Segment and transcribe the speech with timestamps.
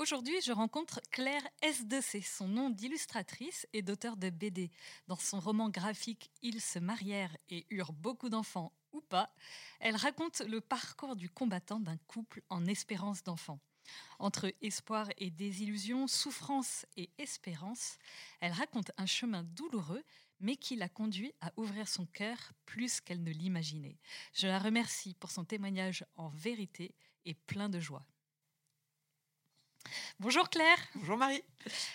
[0.00, 4.70] Aujourd'hui, je rencontre Claire S2C, son nom d'illustratrice et d'auteur de BD.
[5.08, 9.30] Dans son roman graphique Ils se marièrent et eurent beaucoup d'enfants ou pas,
[9.78, 13.60] elle raconte le parcours du combattant d'un couple en espérance d'enfants.
[14.18, 17.98] Entre espoir et désillusion, souffrance et espérance,
[18.40, 20.02] elle raconte un chemin douloureux,
[20.40, 23.98] mais qui l'a conduit à ouvrir son cœur plus qu'elle ne l'imaginait.
[24.32, 26.94] Je la remercie pour son témoignage en vérité
[27.26, 28.06] et plein de joie.
[30.18, 30.78] Bonjour Claire.
[30.94, 31.42] Bonjour Marie.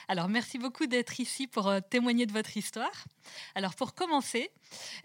[0.08, 3.05] Alors merci beaucoup d'être ici pour euh, témoigner de votre histoire.
[3.55, 4.52] Alors pour commencer,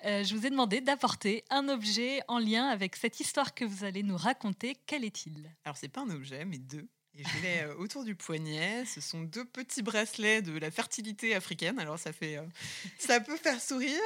[0.04, 3.84] euh, je vous ai demandé d'apporter un objet en lien avec cette histoire que vous
[3.84, 4.76] allez nous raconter.
[4.86, 5.50] Quel est-il?
[5.64, 6.88] Alors c'est pas un objet, mais deux.
[7.18, 8.84] Et je l'ai euh, autour du poignet.
[8.86, 11.78] Ce sont deux petits bracelets de la fertilité africaine.
[11.78, 12.38] Alors ça fait,
[12.98, 14.00] ça peut faire sourire.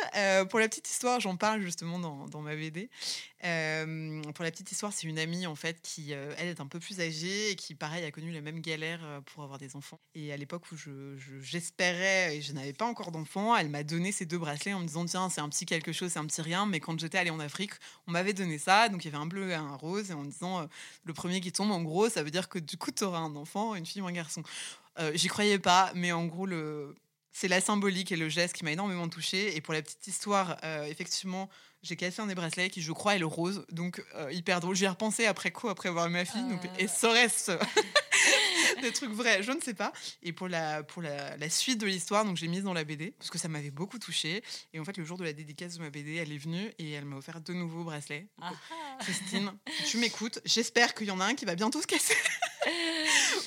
[0.49, 2.89] pour la petite histoire, j'en parle justement dans, dans ma BD.
[3.45, 6.67] Euh, pour la petite histoire, c'est une amie en fait qui, euh, elle, est un
[6.67, 9.77] peu plus âgée et qui, pareil, a connu les mêmes galères euh, pour avoir des
[9.77, 10.01] enfants.
[10.15, 10.77] Et à l'époque où
[11.43, 14.81] j'espérais je, et je n'avais pas encore d'enfants, elle m'a donné ces deux bracelets en
[14.81, 16.65] me disant tiens, c'est un petit quelque chose, c'est un petit rien.
[16.65, 17.73] Mais quand j'étais allée en Afrique,
[18.07, 20.23] on m'avait donné ça, donc il y avait un bleu et un rose, et en
[20.23, 20.67] me disant
[21.05, 23.35] le premier qui tombe, en gros, ça veut dire que du coup, tu auras un
[23.37, 24.43] enfant, une fille ou un garçon.
[25.15, 26.95] J'y croyais pas, mais en gros, le
[27.33, 29.57] c'est la symbolique et le geste qui m'a énormément touchée.
[29.57, 30.57] Et pour la petite histoire,
[30.87, 31.51] effectivement,
[31.85, 33.67] j'ai cassé un des bracelets qui, je crois, est le rose.
[33.71, 34.75] Donc, euh, hyper drôle.
[34.75, 36.43] J'y ai repensé après coup, après avoir ma fille.
[36.43, 37.53] Donc, et serait-ce
[38.83, 39.93] des trucs vrais Je ne sais pas.
[40.23, 43.11] Et pour la, pour la, la suite de l'histoire, donc j'ai mise dans la BD
[43.19, 44.43] parce que ça m'avait beaucoup touchée.
[44.73, 46.93] Et en fait, le jour de la dédicace de ma BD, elle est venue et
[46.93, 48.29] elle m'a offert deux nouveaux bracelets.
[48.41, 48.97] Ah ah.
[49.01, 49.53] Christine,
[49.87, 52.17] tu m'écoutes, j'espère qu'il y en a un qui va bientôt se casser.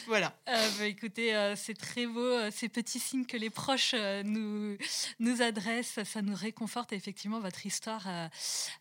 [0.07, 0.33] voilà.
[0.47, 4.77] Euh, bah, écoutez, euh, c'est très beau, euh, ces petits signes que les proches nous,
[5.19, 6.93] nous adressent, ça nous réconforte.
[6.93, 8.07] effectivement, votre histoire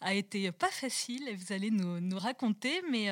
[0.01, 3.09] a été pas facile et vous allez nous, nous raconter, mais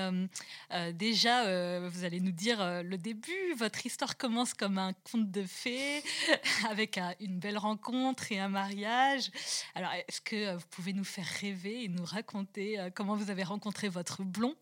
[0.93, 1.45] déjà,
[1.89, 3.55] vous allez nous dire le début.
[3.57, 6.03] Votre histoire commence comme un conte de fées,
[6.71, 9.31] avec une belle rencontre et un mariage.
[9.75, 13.89] Alors, est-ce que vous pouvez nous faire rêver et nous raconter comment vous avez rencontré
[13.89, 14.55] votre blond,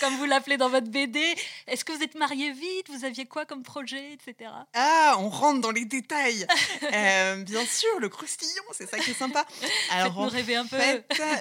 [0.00, 1.22] comme vous l'appelez dans votre BD
[1.66, 2.88] Est-ce que vous êtes marié vite?
[2.88, 4.50] Vous aviez quoi comme projet, etc.
[4.74, 6.46] Ah, on rentre dans les détails.
[6.92, 9.46] Euh, bien sûr, le croustillon, c'est ça qui est sympa.
[9.90, 10.78] Alors, rêver un peu.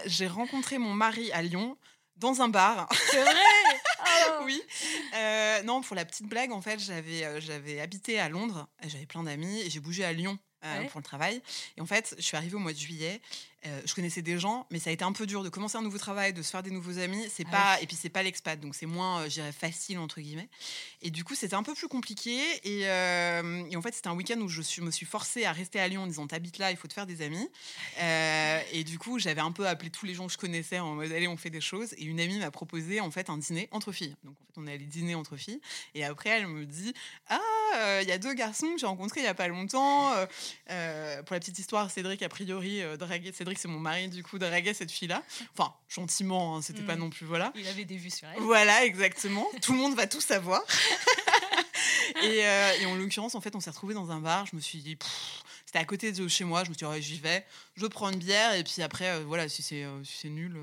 [0.06, 1.78] j'ai rencontré mon mari à Lyon
[2.16, 2.88] dans un bar.
[3.10, 3.34] C'est vrai?
[4.04, 4.44] Oh.
[4.44, 4.62] Oui.
[5.16, 9.06] Euh, non, pour la petite blague, en fait, j'avais euh, j'avais habité à Londres, j'avais
[9.06, 10.38] plein d'amis et j'ai bougé à Lyon
[10.90, 11.42] pour le travail.
[11.78, 13.22] Et en fait, je suis arrivée au mois de juillet
[13.68, 15.84] euh, je connaissais des gens, mais ça a été un peu dur de commencer un
[15.84, 17.28] nouveau travail, de se faire des nouveaux amis.
[17.32, 20.50] C'est ah pas et puis c'est pas l'expat, donc c'est moins, euh, facile entre guillemets.
[21.04, 22.40] Et du coup, c'était un peu plus compliqué.
[22.64, 25.88] Et, euh, en fait, c'était un week-end où je me suis forcée à rester à
[25.88, 27.48] Lyon en disant t'habites là, il faut te faire des amis.
[28.00, 31.12] et du coup, j'avais un peu appelé tous les gens que je connaissais en mode
[31.12, 31.94] allez, on fait des choses.
[31.98, 34.16] Et une amie m'a proposé en fait un dîner entre filles.
[34.24, 35.62] Donc en fait, on est allé dîner entre filles.
[35.94, 36.94] Et après, elle me dit
[37.30, 40.12] ah, il y a deux garçons que j'ai rencontrés il y a pas longtemps.
[40.66, 44.74] pour la petite histoire, Cédric a priori dragué Cédric c'est mon mari, du coup, draguait
[44.74, 45.24] cette fille-là.
[45.58, 47.00] Enfin, gentiment, hein, c'était pas mm.
[47.00, 47.52] non plus, voilà.
[47.56, 48.42] Il avait des vues sur elle.
[48.42, 49.48] Voilà, exactement.
[49.62, 50.62] tout le monde va tout savoir.
[52.24, 54.46] Euh, et, en l'occurrence, en fait, on s'est retrouvés dans un bar.
[54.46, 54.98] Je me suis dit,
[55.66, 56.64] c'était à côté de chez moi.
[56.64, 57.46] Je me suis dit, j'y vais.
[57.76, 58.53] Je prends une bière.
[58.53, 60.56] Et puis après, euh, voilà, si c'est euh, si nul,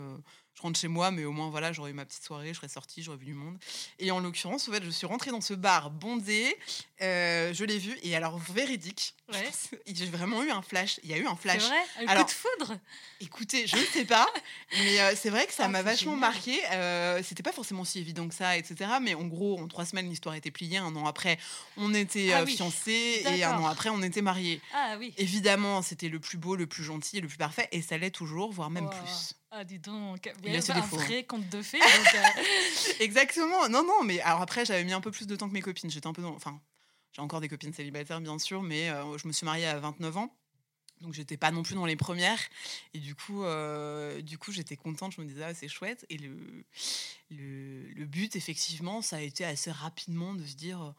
[0.59, 2.67] je rentre chez moi, mais au moins, voilà, j'aurais eu ma petite soirée, je serais
[2.67, 3.57] sortie, j'aurais vu du monde.
[4.01, 6.57] Et en l'occurrence, en fait, je suis rentrée dans ce bar bondé,
[7.01, 9.51] euh, je l'ai vu, et alors, véridique, ouais.
[9.87, 10.99] j'ai vraiment eu un flash.
[11.05, 11.63] Il y a eu un flash.
[11.63, 12.79] C'est vrai Un alors, coup de foudre
[13.21, 14.27] Écoutez, je ne sais pas,
[14.79, 16.59] mais euh, c'est vrai que ça ah, m'a vachement marqué.
[16.73, 18.91] Euh, C'était pas forcément si évident que ça, etc.
[19.01, 20.79] Mais en gros, en trois semaines, l'histoire était pliée.
[20.79, 21.39] Un an après,
[21.77, 24.61] on était ah fiancés, et un an après, on était mariés.
[24.75, 25.15] Ah oui.
[25.19, 28.51] Évidemment, c'était le plus beau, le plus gentil, le plus parfait, et ça l'est toujours,
[28.51, 29.37] voire même plus.
[29.51, 31.79] Ah, dis donc, il y a un vrai conte de fées.
[32.15, 32.93] Euh.
[33.01, 33.69] Exactement.
[33.69, 35.91] Non, non, mais alors après, j'avais mis un peu plus de temps que mes copines.
[35.91, 36.35] J'étais un peu dans.
[36.35, 36.61] Enfin,
[37.13, 40.17] j'ai encore des copines célibataires, bien sûr, mais euh, je me suis mariée à 29
[40.19, 40.35] ans.
[41.01, 42.41] Donc j'étais pas non plus dans les premières
[42.93, 46.19] et du coup euh, du coup j'étais contente, je me disais ah, c'est chouette et
[46.19, 46.65] le,
[47.31, 50.93] le, le but effectivement ça a été assez rapidement de se dire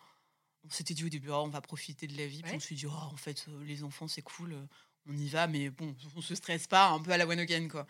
[0.65, 2.55] on s'était dit au début oh, on va profiter de la vie puis Ouais.
[2.57, 4.55] on s'est dit oh, en fait les enfants c'est cool
[5.07, 7.67] on y va mais bon on se stresse pas un peu à la one again
[7.67, 7.85] quoi.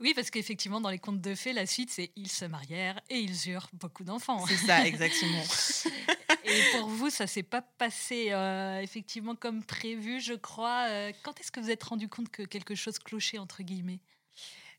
[0.00, 3.18] Oui, parce qu'effectivement, dans les contes de fées, la suite, c'est ils se marièrent et
[3.18, 4.46] ils eurent beaucoup d'enfants.
[4.46, 5.42] C'est ça exactement.
[6.44, 10.86] Et pour vous, ça s'est pas passé euh, effectivement comme prévu, je crois.
[10.88, 14.00] Euh, quand est-ce que vous êtes rendu compte que quelque chose clochait entre guillemets?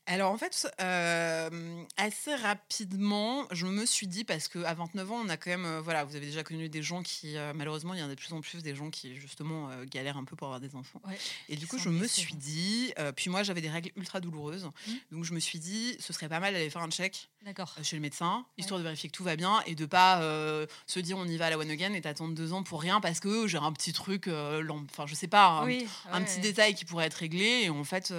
[0.06, 5.28] Alors en fait, euh, assez rapidement, je me suis dit, parce qu'à 29 ans, on
[5.28, 8.00] a quand même, euh, voilà, vous avez déjà connu des gens qui, euh, malheureusement, il
[8.00, 10.48] y en a de plus en plus des gens qui, justement, galèrent un peu pour
[10.48, 11.00] avoir des enfants.
[11.06, 11.16] Ouais,
[11.48, 14.94] Et du coup, je me suis dit, puis moi, j'avais des règles ultra douloureuses, Mhm.
[15.12, 17.28] donc je me suis dit, ce serait pas mal d'aller faire un check
[17.82, 20.20] chez le médecin, histoire de vérifier que tout va bien et de pas
[20.86, 23.00] se dire on y va à la one again et t'attendre deux ans pour rien
[23.00, 26.74] parce que j'ai un petit truc, enfin, je sais pas, un, oui, un petit détail
[26.74, 28.12] qui pourrait être réglé et en fait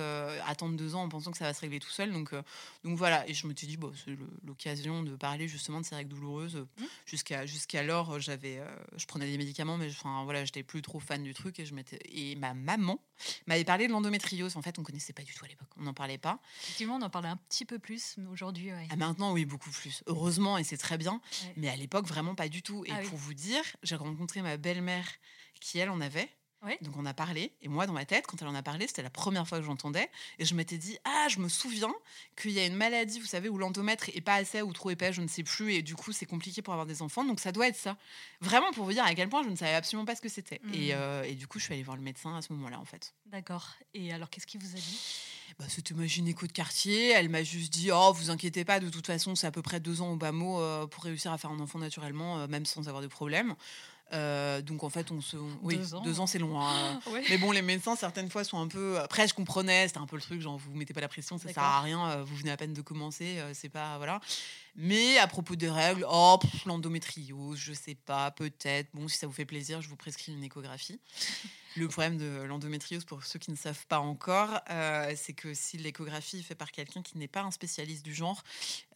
[0.47, 2.41] attendre deux ans en pensant que ça va se régler tout seul donc euh,
[2.83, 3.27] donc voilà.
[3.29, 4.15] Et je me suis dit bon c'est
[4.45, 6.55] l'occasion de parler justement de ces règles douloureuses.
[6.79, 6.87] Mhm.
[7.05, 8.67] jusqu'à jusqu'alors euh, j'avais euh,
[8.97, 11.73] je prenais des médicaments mais enfin voilà j'étais plus trop fan du truc et je
[11.73, 12.99] m'étais et ma maman
[13.47, 14.55] m'avait parlé de l'endométriose.
[14.57, 15.69] En fait on connaissait pas du tout à l'époque.
[15.77, 16.39] On n'en parlait pas.
[16.63, 18.87] Effectivement, on en parlait un petit peu plus, aujourd'hui, ouais.
[18.89, 20.03] Ah, maintenant oui beaucoup plus.
[20.07, 21.13] Heureusement et c'est très bien.
[21.43, 21.53] Ouais.
[21.57, 22.83] mais à l'époque vraiment pas du tout.
[22.85, 23.07] Et Ah oui.
[23.09, 25.07] pour vous dire j'ai rencontré ma belle-mère
[25.59, 26.29] qui elle en avait
[26.63, 26.77] Ouais.
[26.81, 29.03] donc on a parlé, et moi dans ma tête, quand elle en a parlé, c'était
[29.03, 31.93] la première fois que j'entendais, et je m'étais dit, ah, je me souviens
[32.35, 35.11] qu'il y a une maladie, vous savez, où l'endomètre est pas assez ou trop épais,
[35.11, 37.51] je ne sais plus, et du coup c'est compliqué pour avoir des enfants, donc ça
[37.51, 37.97] doit être ça.
[38.41, 40.61] Vraiment pour vous dire à quel point je ne savais absolument pas ce que c'était.
[40.73, 42.85] Et, euh, et du coup je suis allée voir le médecin à ce moment-là en
[42.85, 43.13] fait.
[43.25, 43.69] D'accord.
[43.93, 44.99] Et alors, qu'est-ce qu'il vous a dit?
[45.59, 48.89] Bah, c'était ma gynéco de quartier, elle m'a juste dit, oh, vous inquiétez pas, de
[48.89, 51.37] toute façon c'est à peu près deux ans au bas mot euh, pour réussir à
[51.37, 53.55] faire un enfant naturellement, euh, même sans avoir de problème.
[54.11, 55.37] Euh, donc en fait, on se.
[55.61, 56.01] Oui, Deux ans.
[56.01, 56.69] deux ans, c'est loin.
[56.71, 56.99] hein.
[57.11, 57.23] Ouais.
[57.29, 58.99] Mais bon, les médecins, certaines fois, sont un peu.
[58.99, 61.51] Après, je comprenais, c'était un peu le truc, genre, vous mettez pas la pression, ça
[61.51, 63.97] sert à rien, euh, vous venez à peine de commencer, euh, c'est pas.
[63.97, 64.19] Voilà.
[64.75, 68.89] Mais à propos des règles, oh, l'endométriose, je sais pas, peut-être.
[68.93, 70.99] Bon, si ça vous fait plaisir, je vous prescris une échographie.
[71.75, 75.77] Le problème de l'endométriose, pour ceux qui ne savent pas encore, euh, c'est que si
[75.77, 78.43] l'échographie est faite par quelqu'un qui n'est pas un spécialiste du genre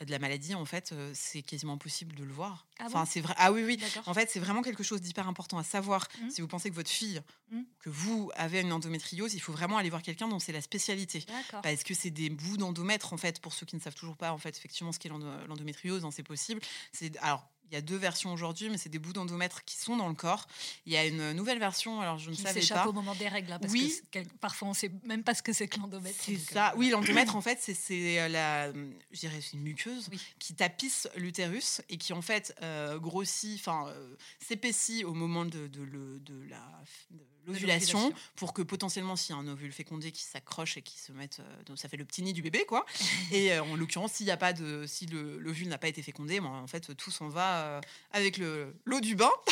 [0.01, 2.65] euh, de la maladie, en fait, euh, c'est quasiment impossible de le voir.
[2.79, 3.09] Ah enfin, bon?
[3.09, 3.33] c'est vrai.
[3.37, 3.79] Ah oui, oui.
[4.05, 6.07] En fait, c'est vraiment quelque chose d'hyper important à savoir.
[6.21, 6.29] Mhm.
[6.29, 7.21] Si vous pensez que votre fille,
[7.51, 7.65] Mhm.
[7.79, 11.25] que vous avez une endométriose, il faut vraiment aller voir quelqu'un dont c'est la spécialité.
[11.63, 14.31] Parce que c'est des bouts d'endomètre, en fait, pour ceux qui ne savent toujours pas,
[14.33, 16.59] en fait, effectivement, ce qu'est l'endo- l'endométriose, hein, c'est possible.
[16.91, 19.97] C'est Alors, il y a deux versions aujourd'hui, mais c'est des bouts d'endomètre qui sont
[19.97, 20.47] dans le corps.
[20.85, 22.89] Il y a une nouvelle version, alors je ne Qui savais s'échappe pas.
[22.89, 23.93] au moment des règles, hein, parce Oui.
[24.11, 26.17] que parfois on sait même pas ce que c'est que l'endomètre.
[26.21, 26.73] C'est euh, ça.
[26.77, 27.75] Oui, l'endomètre, en fait, c'est-
[28.19, 30.19] euh, la, je dirais, c'est une muqueuse Oui.
[30.39, 35.67] qui tapisse l'utérus et qui, en fait, euh, grossit, enfin, euh, s'épaissit au moment de,
[35.67, 36.63] de le- de la
[37.11, 40.97] de l'ovulation pour que potentiellement, s'il y a un ovule fécondé qui s'accroche et qui
[40.99, 42.85] se mette, euh, donc ça fait le petit nid du bébé, quoi.
[43.31, 46.01] et euh, en l'occurrence, s'il y a pas de, si le- l'ovule n'a pas été
[46.01, 49.31] fécondé, ben, en fait, tout s'en va euh, avec le l'eau du bain.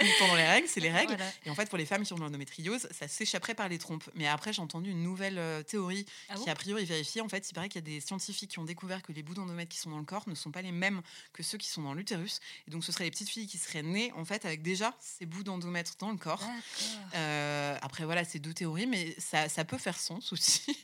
[0.00, 1.14] Donc, pendant les règles, c'est les règles.
[1.14, 1.30] Voilà.
[1.44, 4.08] Et en fait, pour les femmes qui ont de l'endométriose, ça s'échapperait par les trompes.
[4.14, 7.20] Mais après, j'ai entendu une nouvelle théorie Ah bon qui, a priori, vérifiée.
[7.20, 9.34] En fait, il paraît qu'il y a des scientifiques qui ont découvert que les bouts
[9.34, 11.02] d'endomètre qui sont dans le corps ne sont pas les mêmes
[11.32, 12.40] que ceux qui sont dans l'utérus.
[12.66, 15.26] Et donc, ce seraient les petites filles qui seraient nées, en fait, avec déjà ces
[15.26, 16.42] bouts d'endomètre dans le corps.
[17.14, 20.76] Euh, après, voilà, c'est deux théories, mais ça, ça peut faire sens aussi.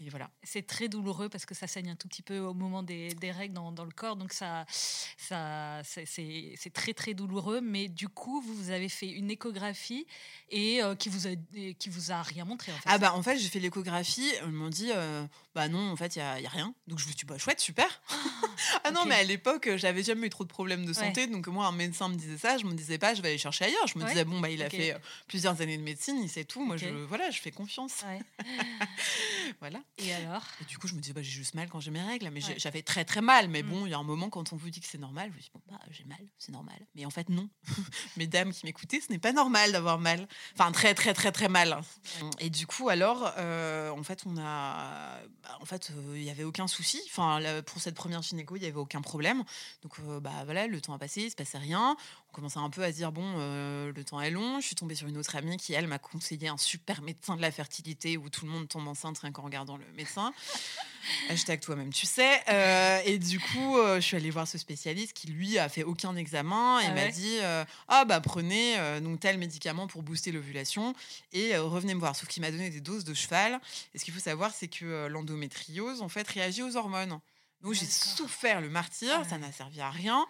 [0.00, 0.30] Et voilà.
[0.44, 3.32] C'est très douloureux parce que ça saigne un tout petit peu au moment des, des
[3.32, 7.60] règles dans, dans le corps, donc ça, ça, c'est- très très douloureux.
[7.60, 10.06] Mais du coup, vous, vous avez fait une échographie
[10.50, 11.30] et euh, qui vous a
[11.78, 12.82] qui vous a rien montré en fait.
[12.86, 16.14] Ah bah en fait j'ai fait l'échographie, ils m'ont dit euh, bah non en fait
[16.16, 16.74] il y a, y a rien.
[16.86, 18.00] Donc je me suis dit bah chouette super.
[18.84, 19.06] ah non ok.
[19.08, 22.08] mais à l'époque j'avais jamais eu trop de problèmes de santé donc moi un médecin
[22.08, 23.86] me disait ça, je me disais pas je vais aller chercher ailleurs.
[23.86, 26.44] Je me Ouais, disais bon bah il a fait plusieurs années de médecine, il sait
[26.44, 26.64] tout.
[26.64, 28.04] Moi je voilà je fais confiance.
[28.06, 28.20] Ouais.
[29.60, 29.80] Voilà.
[29.96, 30.42] Et alors?
[30.60, 32.44] Et du coup je me disais bah j'ai juste mal quand j'ai mes règles mais
[32.44, 32.54] Ouais.
[32.58, 33.48] j'avais très très mal.
[33.48, 33.68] Mais Mm.
[33.68, 35.52] bon il y a un moment quand on vous dit que c'est normal, vous dites
[35.52, 36.78] bon bah j'ai mal c'est normal.
[36.94, 37.48] Mais en fait non.
[38.16, 40.28] Mesdames qui m'écoutez ce n'est pas normal d'avoir mal.
[40.54, 41.80] Enfin très très très très mal.
[42.40, 46.30] Et du coup, alors, euh, en fait, on a, bah, en fait, euh, il y
[46.30, 47.00] avait aucun souci.
[47.06, 49.44] Enfin, là, pour cette première gynéco, il y avait aucun problème.
[49.82, 51.96] Donc, euh, bah voilà, le temps a passé, il se passait rien.
[52.30, 54.60] On commençait un peu à dire bon, euh, le temps est long.
[54.60, 57.42] Je suis tombée sur une autre amie qui, elle, m'a conseillé un super médecin de
[57.42, 60.32] la fertilité où tout le monde tombe enceinte rien qu'en regardant le médecin.
[61.30, 62.40] Hashtag toi-même, tu sais.
[62.48, 65.84] Euh, et du coup, euh, je suis allée voir ce spécialiste qui, lui, a fait
[65.84, 67.38] aucun examen et Ah m'a dit
[67.88, 70.94] Ah, bah prenez donc tel médicament pour booster l'ovulation
[71.32, 72.14] et revenez me voir.
[72.14, 73.58] Sauf qu'il m'a donné des doses de cheval.
[73.94, 77.20] Et ce qu'il faut savoir, c'est que l'endométriose, en fait, réagit aux hormones.
[77.62, 80.26] Donc j'ai souffert le martyr, ça n'a servi à rien.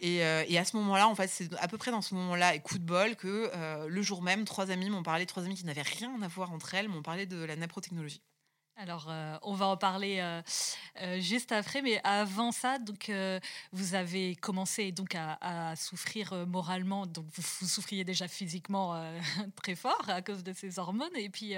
[0.00, 2.54] Et, euh, et à ce moment-là, en fait, c'est à peu près dans ce moment-là,
[2.54, 5.54] et coup de bol, que euh, le jour même, trois amis m'ont parlé, trois amis
[5.54, 8.22] qui n'avaient rien à voir entre elles, m'ont parlé de la naprotechnologie.
[8.78, 10.42] Alors, euh, on va en parler euh,
[11.00, 13.10] euh, juste après, mais avant ça, donc
[13.72, 18.94] vous avez commencé donc à, souffrir moralement, donc vous, souffriez déjà physiquement
[19.56, 21.54] très fort à cause de ces hormones, et puis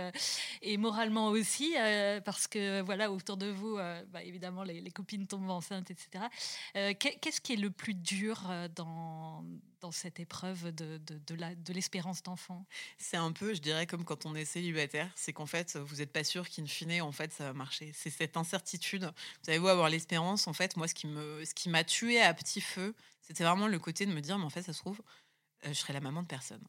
[0.63, 1.75] et moralement aussi
[2.25, 6.25] parce que voilà autour de vous, bah, évidemment les, copines tombent enceintes, etc.
[6.75, 9.45] Qu'est- Qu'est-ce qui est le plus dur dans
[9.81, 12.67] dans cette épreuve de, de, de la- de l'espérance d'enfant
[12.99, 16.13] C'est un peu, je dirais, comme quand on est célibataire, c'est qu'en fait, vous n'êtes
[16.13, 17.93] pas sûr qu'in fine, en fait, ça va marcher.
[17.95, 19.05] C'est cette incertitude.
[19.45, 22.21] Vous avez beau avoir l'espérance, en fait, moi, ce qui me, ce qui m'a tué
[22.21, 24.79] à petit feu, c'était vraiment le côté de me dire, mais en fait, ça se
[24.79, 25.01] trouve,
[25.65, 26.63] euh, je serai la maman de personne.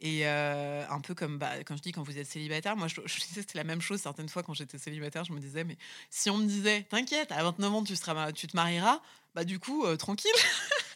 [0.00, 2.96] Et euh, un peu comme bah, quand je dis quand vous êtes célibataire, moi je,
[3.04, 5.76] je disais c'était la même chose certaines fois quand j'étais célibataire, je me disais mais
[6.10, 9.00] si on me disait t'inquiète à 29 ans tu seras tu te marieras,
[9.36, 10.32] bah du coup euh, tranquille,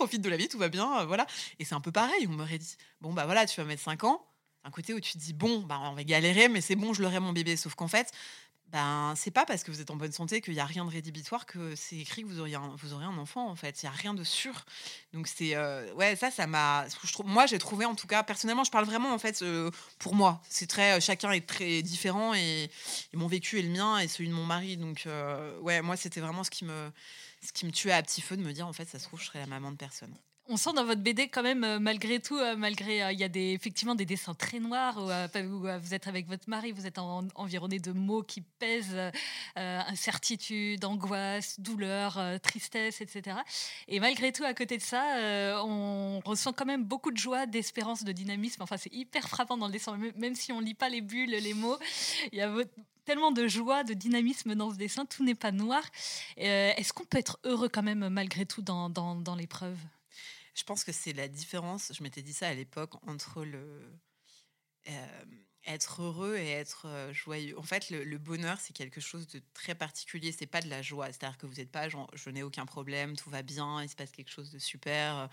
[0.00, 1.26] profite de la vie, tout va bien, euh, voilà.
[1.58, 4.04] Et c'est un peu pareil, on m'aurait dit bon bah voilà tu vas mettre 5
[4.04, 4.24] ans,
[4.64, 7.02] un côté où tu te dis bon bah on va galérer mais c'est bon je
[7.02, 8.10] l'aurai mon bébé, sauf qu'en fait
[8.72, 10.90] ben c'est pas parce que vous êtes en bonne santé qu'il y a rien de
[10.90, 13.86] rédhibitoire que c'est écrit que vous auriez un, vous aurez un enfant en fait, il
[13.86, 14.64] y a rien de sûr.
[15.12, 16.86] Donc c'est euh, ouais ça ça m'a
[17.24, 20.40] moi j'ai trouvé en tout cas personnellement je parle vraiment en fait euh, pour moi.
[20.48, 22.70] C'est très chacun est très différent et,
[23.12, 24.78] et mon vécu est le mien et celui de mon mari.
[24.78, 25.06] Donc
[25.60, 26.90] ouais moi c'était vraiment ce qui me
[27.42, 29.20] ce qui me tuait à petit feu de me dire en fait ça se trouve
[29.20, 30.14] je serais la maman de personne.
[30.52, 33.22] On sent dans votre BD quand même, euh, malgré tout, euh, malgré euh, il y
[33.22, 36.98] a des, effectivement des dessins très noirs où, vous êtes avec votre mari, vous êtes
[36.98, 38.96] en- environné de mots qui pèsent,
[39.54, 43.36] incertitude, angoisse, douleur, tristesse, etc.
[43.88, 48.04] Et malgré tout, à côté de ça, on ressent quand même beaucoup de joie, d'espérance,
[48.04, 48.62] de dynamisme.
[48.62, 51.54] Enfin, c'est hyper frappant dans le dessin, même, si on lit pas les bulles, les
[51.54, 51.78] mots,
[52.32, 52.62] il y a vo-
[53.10, 55.04] tellement de joie, de dynamisme dans ce dessin.
[55.04, 55.82] Tout n'est pas noir.
[56.38, 59.78] Euh, Est-ce qu'on peut être heureux quand même malgré tout dans, dans, l'épreuve?
[60.54, 63.82] Je pense que c'est la différence, je m'étais dit ça à l'époque, entre le
[64.88, 65.24] euh,
[65.66, 67.58] être heureux et être euh, joyeux.
[67.58, 70.30] En fait, le, le bonheur, c'est quelque chose de très particulier.
[70.30, 71.06] C'est pas de la joie.
[71.06, 73.96] C'est-à-dire que vous n'êtes pas genre, je n'ai aucun problème, tout va bien, il se
[73.96, 75.28] passe quelque chose de super.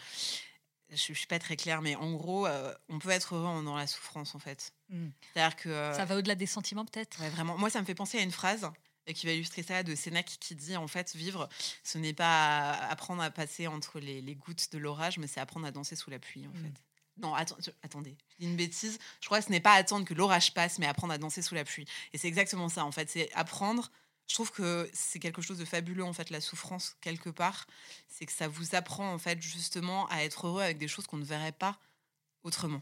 [0.89, 3.63] Je, je suis pas très claire, mais en gros, euh, on peut être heureux en-
[3.63, 4.72] dans la souffrance, en fait.
[4.89, 5.08] Mm.
[5.34, 7.20] C'est-à-dire que euh, Ça va au-delà des sentiments peut-être?
[7.20, 7.58] Ouais, vraiment.
[7.58, 8.63] Moi, ça me fait penser à une phrase
[9.10, 11.50] euh, qui va illustrer ça de Sénèque qui dit en fait vivre
[11.84, 15.65] ce n'est pas apprendre à passer entre les, les gouttes de l'orage mais c'est apprendre
[15.65, 16.63] à danser sous la pluie en Mm.
[16.63, 16.82] fait
[17.20, 17.34] non
[17.84, 20.77] attendez je dis une bêtise je crois que ce n'est pas attendre que l'orage passe
[20.77, 23.91] mais apprendre à danser sous la pluie et c'est exactement ça en fait c'est apprendre
[24.27, 27.65] je trouve que c'est quelque chose de fabuleux en fait la souffrance quelque part
[28.07, 31.17] c'est que ça vous apprend en fait justement à être heureux avec des choses qu'on
[31.17, 31.79] ne verrait pas
[32.43, 32.81] autrement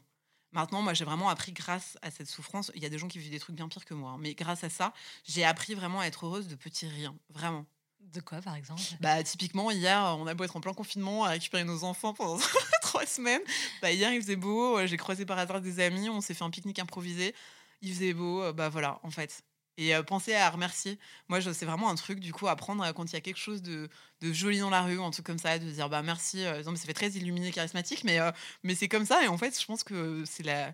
[0.56, 2.72] Maintenant, moi, j'ai vraiment appris grâce à cette souffrance.
[2.76, 4.34] Il y a des gens qui vivent des trucs bien pires que moi, hein, mais
[4.36, 4.94] grâce à ça,
[5.26, 7.66] j'ai appris vraiment à être heureuse de petits riens, vraiment.
[8.00, 8.82] De quoi par exemple?
[9.02, 12.40] Bah, typiquement, hier, on a beau être en plein confinement à récupérer nos enfants pendant
[12.82, 13.42] trois semaines.
[13.82, 16.46] Bah, hier, il faisait beau, euh, j'ai croisé par hasard des amis, on s'est fait
[16.46, 17.36] un pique-nique improvisé.
[17.82, 19.44] Il faisait beau, euh, bah voilà, en fait.
[19.78, 20.98] Et euh, penser à remercier.
[21.28, 23.90] Moi, c'est vraiment un truc, du coup, apprendre quand il y a quelque chose de,
[24.22, 26.44] de joli dans la rue, un truc comme ça, de dire bah merci.
[26.66, 28.20] non, mais ça fait très illuminé, charismatique, mais,
[28.64, 29.24] mais c'est comme ça.
[29.24, 30.74] Et en fait, je pense que c'est la.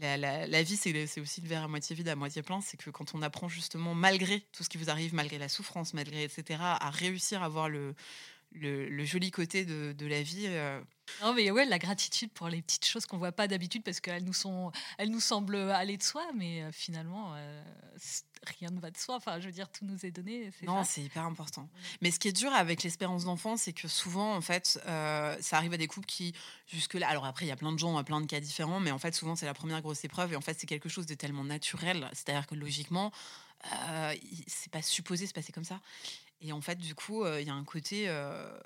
[0.00, 2.62] La, la- vie, c'est aussi le verre à moitié vide, à moitié plein.
[2.62, 5.92] C'est que quand on apprend justement, malgré tout ce qui vous arrive, malgré la souffrance,
[5.92, 7.94] malgré etc., à réussir à voir le,
[8.54, 10.44] le, le joli côté de, de la vie.
[10.46, 10.80] euh,
[11.22, 14.24] Non mais ouais, la gratitude pour les petites choses qu'on voit pas d'habitude parce qu'elles
[14.24, 17.62] nous sont, elles nous semblent aller de soi, mais euh, finalement euh,
[18.58, 19.16] rien ne va de soi.
[19.16, 20.50] Enfin, je veux dire, tout nous est donné.
[20.62, 21.68] Non, c'est hyper important.
[22.00, 25.56] Mais ce qui est dur avec l'espérance d'enfant, c'est que souvent, en fait, euh, ça
[25.56, 26.34] arrive à des couples qui,
[26.66, 28.98] jusque-là, alors après, il y a plein de gens, plein de cas différents, mais en
[28.98, 31.44] fait, souvent, c'est la première grosse épreuve, et en fait, c'est quelque chose de tellement
[31.44, 33.12] naturel, c'est-à-dire que logiquement,
[33.72, 34.14] euh,
[34.48, 35.80] c'est pas supposé se passer comme ça.
[36.42, 38.58] Et en fait, du coup, euh, il y a un côté euh,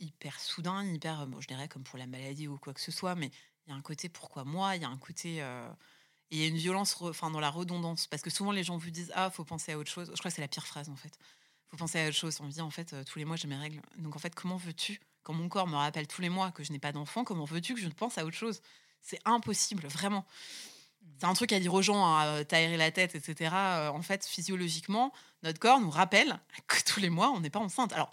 [0.00, 3.14] hyper soudain, hyper, bon, je dirais comme pour la maladie ou quoi que ce soit,
[3.14, 3.30] mais
[3.66, 5.42] il y a un côté pourquoi moi, il y a un côté.
[5.42, 5.68] euh,
[6.30, 8.06] il y a une violence dans la redondance.
[8.06, 10.08] Parce que souvent, les gens vous disent Ah, faut penser à autre chose.
[10.14, 11.12] Je crois que c'est la pire phrase, en fait.
[11.70, 12.38] faut penser à autre chose.
[12.40, 13.82] On me dit En fait, tous les mois, j'ai mes règles.
[13.98, 16.72] Donc, en fait, comment veux-tu, quand mon corps me rappelle tous les mois que je
[16.72, 18.62] n'ai pas d'enfant, comment veux-tu que je pense à autre chose?
[19.02, 20.24] C'est impossible, vraiment.
[21.22, 23.54] C'est un truc à dire aux gens, hein, t'aérer la tête, etc.
[23.54, 25.12] Euh, en fait, physiologiquement,
[25.44, 27.92] notre corps nous rappelle que tous les mois, on n'est pas enceinte.
[27.92, 28.10] Alors,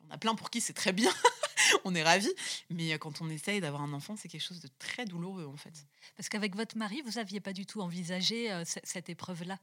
[0.00, 1.12] il y en a plein pour qui c'est très bien,
[1.84, 2.32] on est ravis,
[2.70, 5.58] mais euh, quand on essaye d'avoir un enfant, c'est quelque chose de très douloureux, en
[5.58, 5.74] fait.
[6.16, 9.58] Parce qu'avec votre mari, vous aviez pas du tout envisagé euh, cette épreuve-là?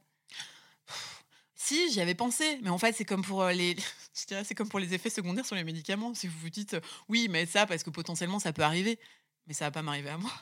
[1.56, 3.74] Si, j'y avais pensé, mais en fait, c'est comme pour les,
[4.12, 6.14] c'est comme pour les effets secondaires sur les médicaments.
[6.14, 6.76] Si vous vous dites,
[7.08, 9.00] oui, mais ça, parce que potentiellement, ça peut arriver,
[9.48, 10.32] mais ça va pas m'arriver à moi.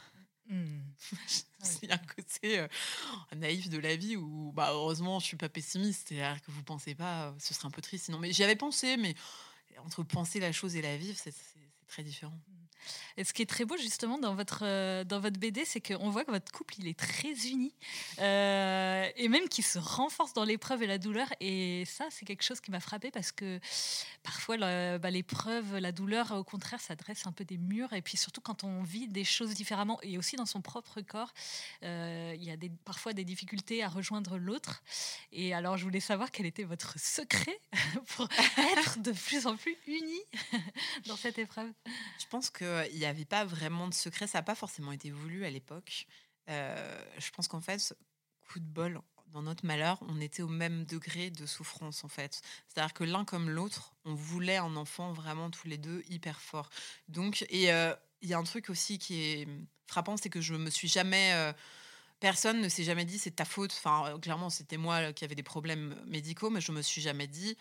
[0.50, 0.80] Hmm.
[1.82, 2.66] Il y a un côté
[3.36, 6.08] naïf de la vie où, bah, heureusement, je suis pas pessimiste.
[6.08, 8.18] C'est-à-dire que vous pensez pas, ce serait un peu triste sinon.
[8.18, 9.14] Mais j'y avais pensé, mais
[9.78, 11.34] entre penser la chose et la vivre, c'est
[11.88, 12.38] très différent.
[13.16, 16.10] Et ce qui est très beau justement dans votre, euh, dans votre BD, c'est qu'on
[16.10, 17.74] voit que votre couple il est très uni
[18.20, 21.28] euh, et même qu'il se renforce dans l'épreuve et la douleur.
[21.40, 23.60] Et ça, c'est quelque chose qui m'a frappé parce que
[24.22, 27.92] parfois bah, l'épreuve, la douleur, au contraire, ça dresse un peu des murs.
[27.92, 31.32] Et puis surtout quand on vit des choses différemment et aussi dans son propre corps,
[31.82, 34.82] euh, il y a des, parfois des difficultés à rejoindre l'autre.
[35.32, 37.58] Et alors, je voulais savoir quel était votre secret
[38.16, 38.28] pour
[38.76, 40.22] être de plus en plus unis
[41.06, 41.70] dans cette épreuve.
[42.18, 44.26] Je pense que il n'y avait pas vraiment de secret.
[44.26, 46.06] Ça n'a pas forcément été voulu à l'époque.
[46.48, 47.94] Euh, je pense qu'en fait,
[48.48, 52.42] coup de bol, dans notre malheur, on était au même degré de souffrance en fait.
[52.68, 56.68] C'est-à-dire que l'un comme l'autre, on voulait un enfant vraiment tous les deux hyper fort.
[57.08, 59.48] Donc, et euh, il y a un truc aussi qui est
[59.86, 61.52] frappant, c'est que je me suis jamais euh,
[62.20, 63.72] personne ne s'est jamais dit c'est ta faute.
[63.72, 67.56] Enfin, clairement, c'était moi qui avais des problèmes médicaux, mais je me suis jamais dit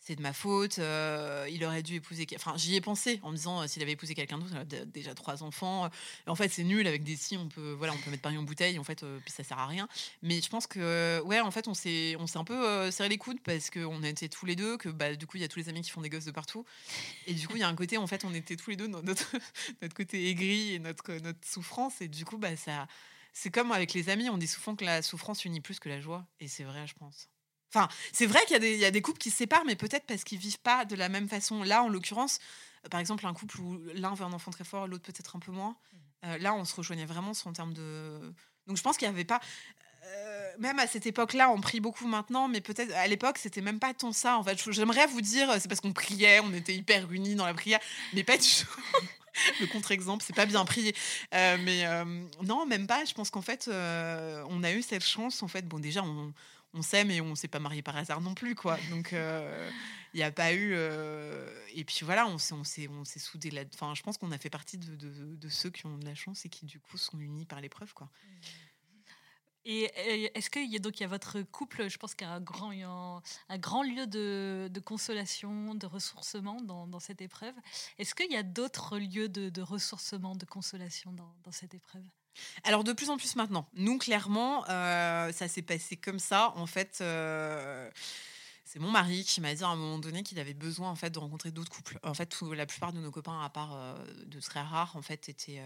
[0.00, 2.26] c'est de ma faute, euh, il aurait dû épouser.
[2.34, 4.84] Enfin, j'y ai pensé en me disant euh, s'il avait épousé quelqu'un d'autre, il a
[4.86, 5.90] déjà trois enfants.
[6.26, 8.42] en fait, c'est nul avec des si, on peut, voilà, on peut mettre Paris en
[8.42, 9.88] bouteille, en fait, euh, puis ça sert à rien.
[10.22, 13.40] Mais je pense que, ouais, en fait, on s'est, on un peu serré les coudes
[13.40, 15.68] parce qu'on était tous les deux, que bah, du coup, il y a tous les
[15.68, 16.64] amis qui font des gosses de partout.
[17.26, 18.88] Et du coup, il y a un côté, en fait, on était tous les deux
[18.88, 19.36] dans notre,
[19.82, 22.00] notre côté aigri et notre, notre souffrance.
[22.00, 22.86] Et du coup, bah, ça,
[23.32, 26.00] c'est comme avec les amis, on dit souvent que la souffrance unit plus que la
[26.00, 26.26] joie.
[26.38, 27.28] Et c'est vrai, je pense.
[27.72, 30.38] Enfin, c'est vrai qu'il y, a des couples qui se séparent, mais peut-être parce qu'ils
[30.38, 31.62] vivent pas de la même façon.
[31.62, 32.40] Là, en l'occurrence,
[32.84, 35.38] euh, par exemple, un couple où l'un veut un enfant très fort, l'autre peut-être un
[35.38, 35.70] peu moins.
[35.70, 35.96] Mmh.
[36.24, 38.34] Euh, là, on se rejoignait vraiment en termes de.
[38.66, 39.40] Donc, je pense qu'il n'y avait pas.
[40.02, 43.78] Euh, même à cette époque-là, on prie beaucoup maintenant, mais peut-être à l'époque, c'était même
[43.78, 44.36] pas tant ça.
[44.36, 47.54] En fait, j'aimerais vous dire, c'est parce qu'on priait, on était hyper unis dans la
[47.54, 47.78] prière,
[48.14, 49.00] mais pas du tout.
[49.60, 50.94] le contre-exemple, c'est pas bien prier.
[51.32, 51.84] mais
[52.42, 53.04] non, même pas.
[53.04, 55.42] Je pense qu'en fait, on a eu cette chance.
[55.44, 56.32] En fait, bon, déjà, on,
[56.72, 58.78] on s'aime et on s'est pas marié par hasard non plus, quoi.
[58.90, 59.70] Donc, euh,
[60.14, 60.72] il n'y a pas eu.
[60.74, 63.62] Euh, et puis voilà, on s'est, on s'est, on s'est soudés là.
[63.74, 66.44] Enfin, je pense qu'on a fait partie de, de, ceux qui ont de la chance
[66.44, 68.10] et qui, du coup, sont unis par l'épreuve, quoi.
[69.66, 69.90] Et
[70.34, 72.32] est-ce qu'il y a donc il y a votre couple, je pense qu'il y a
[72.32, 72.72] un grand,
[73.50, 77.54] un grand lieu de, consolation, de ressourcement dans, cette épreuve.
[77.98, 82.04] Est-ce qu'il y a d'autres lieux de, ressourcement, de consolation dans cette épreuve?
[82.64, 83.68] Alors de plus en plus maintenant.
[83.74, 86.52] Nous, clairement, euh, ça s'est passé comme ça.
[86.56, 87.90] En fait, euh,
[88.64, 91.10] c'est mon mari qui m'a dit à un moment donné qu'il avait besoin en fait
[91.10, 91.98] de rencontrer d'autres couples.
[92.02, 93.94] En fait, la plupart de nos copains, à part euh,
[94.26, 95.62] de très rares, en fait, étaient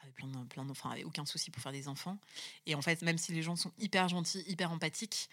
[0.00, 0.66] avec plein
[1.04, 2.18] aucun souci pour faire des enfants.
[2.66, 5.28] Et en fait, même si les gens sont hyper gentils, hyper empathiques,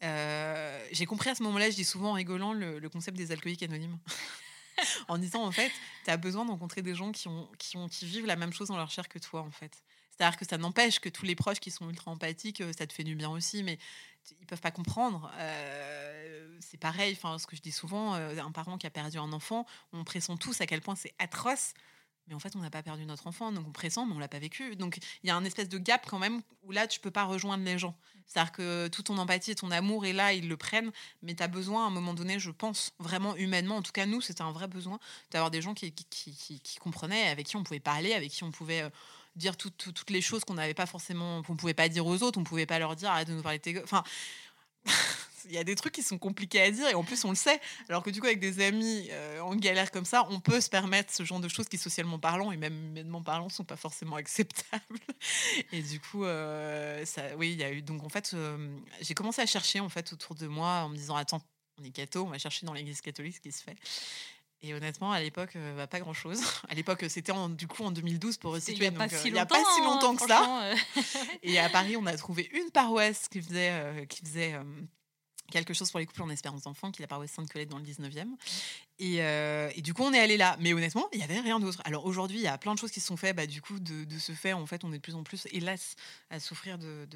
[0.00, 3.98] j'ai compris à ce moment-là, je dis souvent en rigolant, le, concept des alcooliques anonymes.
[5.08, 5.72] en disant en fait,
[6.04, 8.52] tu as besoin de rencontrer des gens qui, ont, qui, ont, qui vivent la même
[8.52, 9.82] chose dans leur chair que toi en fait.
[10.18, 12.92] C'est-à-dire que ça n'empêche que tous les proches qui sont ultra empathiques, euh, ça te
[12.92, 13.78] fait du bien aussi, mais
[14.40, 15.30] ils peuvent pas comprendre.
[15.36, 19.18] Euh, c'est pareil, enfin, ce que je dis souvent, euh, un parent qui a perdu
[19.18, 21.72] un enfant, on pressent tous à quel point c'est atroce.
[22.26, 24.28] Mais en fait, on n'a pas perdu notre enfant, donc on pressent, mais on l'a
[24.28, 24.76] pas vécu.
[24.76, 27.24] Donc il y a un espèce de gap quand même où là, tu peux pas
[27.24, 27.96] rejoindre les gens.
[28.26, 30.90] C'est-à-dire que toute ton empathie et ton amour est là, ils le prennent,
[31.22, 34.04] mais tu as besoin à un moment donné, je pense, vraiment humainement, en tout cas
[34.04, 34.98] nous, c'était un vrai besoin
[35.30, 38.44] d'avoir des gens qui, qui, qui, qui, comprenaient, avec qui on pouvait parler, avec qui
[38.44, 38.90] on pouvait
[39.38, 42.44] dire toutes les choses qu'on n'avait pas forcément, qu'on pouvait pas dire aux autres, on
[42.44, 44.04] pouvait pas leur dire arrête de nous parler Enfin,
[45.44, 47.36] il y a des trucs qui sont compliqués à dire et en plus on le
[47.36, 47.60] sait.
[47.88, 50.68] Alors que du coup avec des amis euh, en galère comme ça, on peut se
[50.68, 54.16] permettre ce genre de choses qui socialement parlant et même humainement parlant sont pas forcément
[54.16, 54.98] acceptables.
[55.72, 57.82] Et du coup, euh, ça, oui, il y a eu.
[57.82, 60.96] Donc en fait, euh, j'ai commencé à chercher en fait autour de moi en me
[60.96, 61.42] disant attends,
[61.80, 63.76] on est on va chercher dans l'Église catholique ce qui se fait.
[64.62, 66.40] Et honnêtement, à l'époque, euh, bah, pas grand-chose.
[66.68, 68.86] À l'époque, c'était du coup en 2012 pour resituer.
[68.86, 70.64] Il n'y a, pas, si euh, a pas si longtemps que ça.
[70.64, 70.74] Euh.
[71.42, 74.54] et à Paris, on a trouvé une paroisse qui faisait, qui faisait
[75.50, 77.84] quelque chose pour les couples en espérance d'enfants, qui est la paroisse Sainte-Colette dans le
[77.84, 78.28] 19e.
[79.00, 80.56] Euh, et, du coup, on est allé là.
[80.60, 81.80] Mais honnêtement, il n'y avait rien d'autre.
[81.84, 83.36] Alors aujourd'hui, il y a plein de choses qui se sont faites.
[83.36, 85.94] Bah, du coup, de, ce fait, en fait, on est de plus en plus, hélas,
[86.30, 87.06] à souffrir de,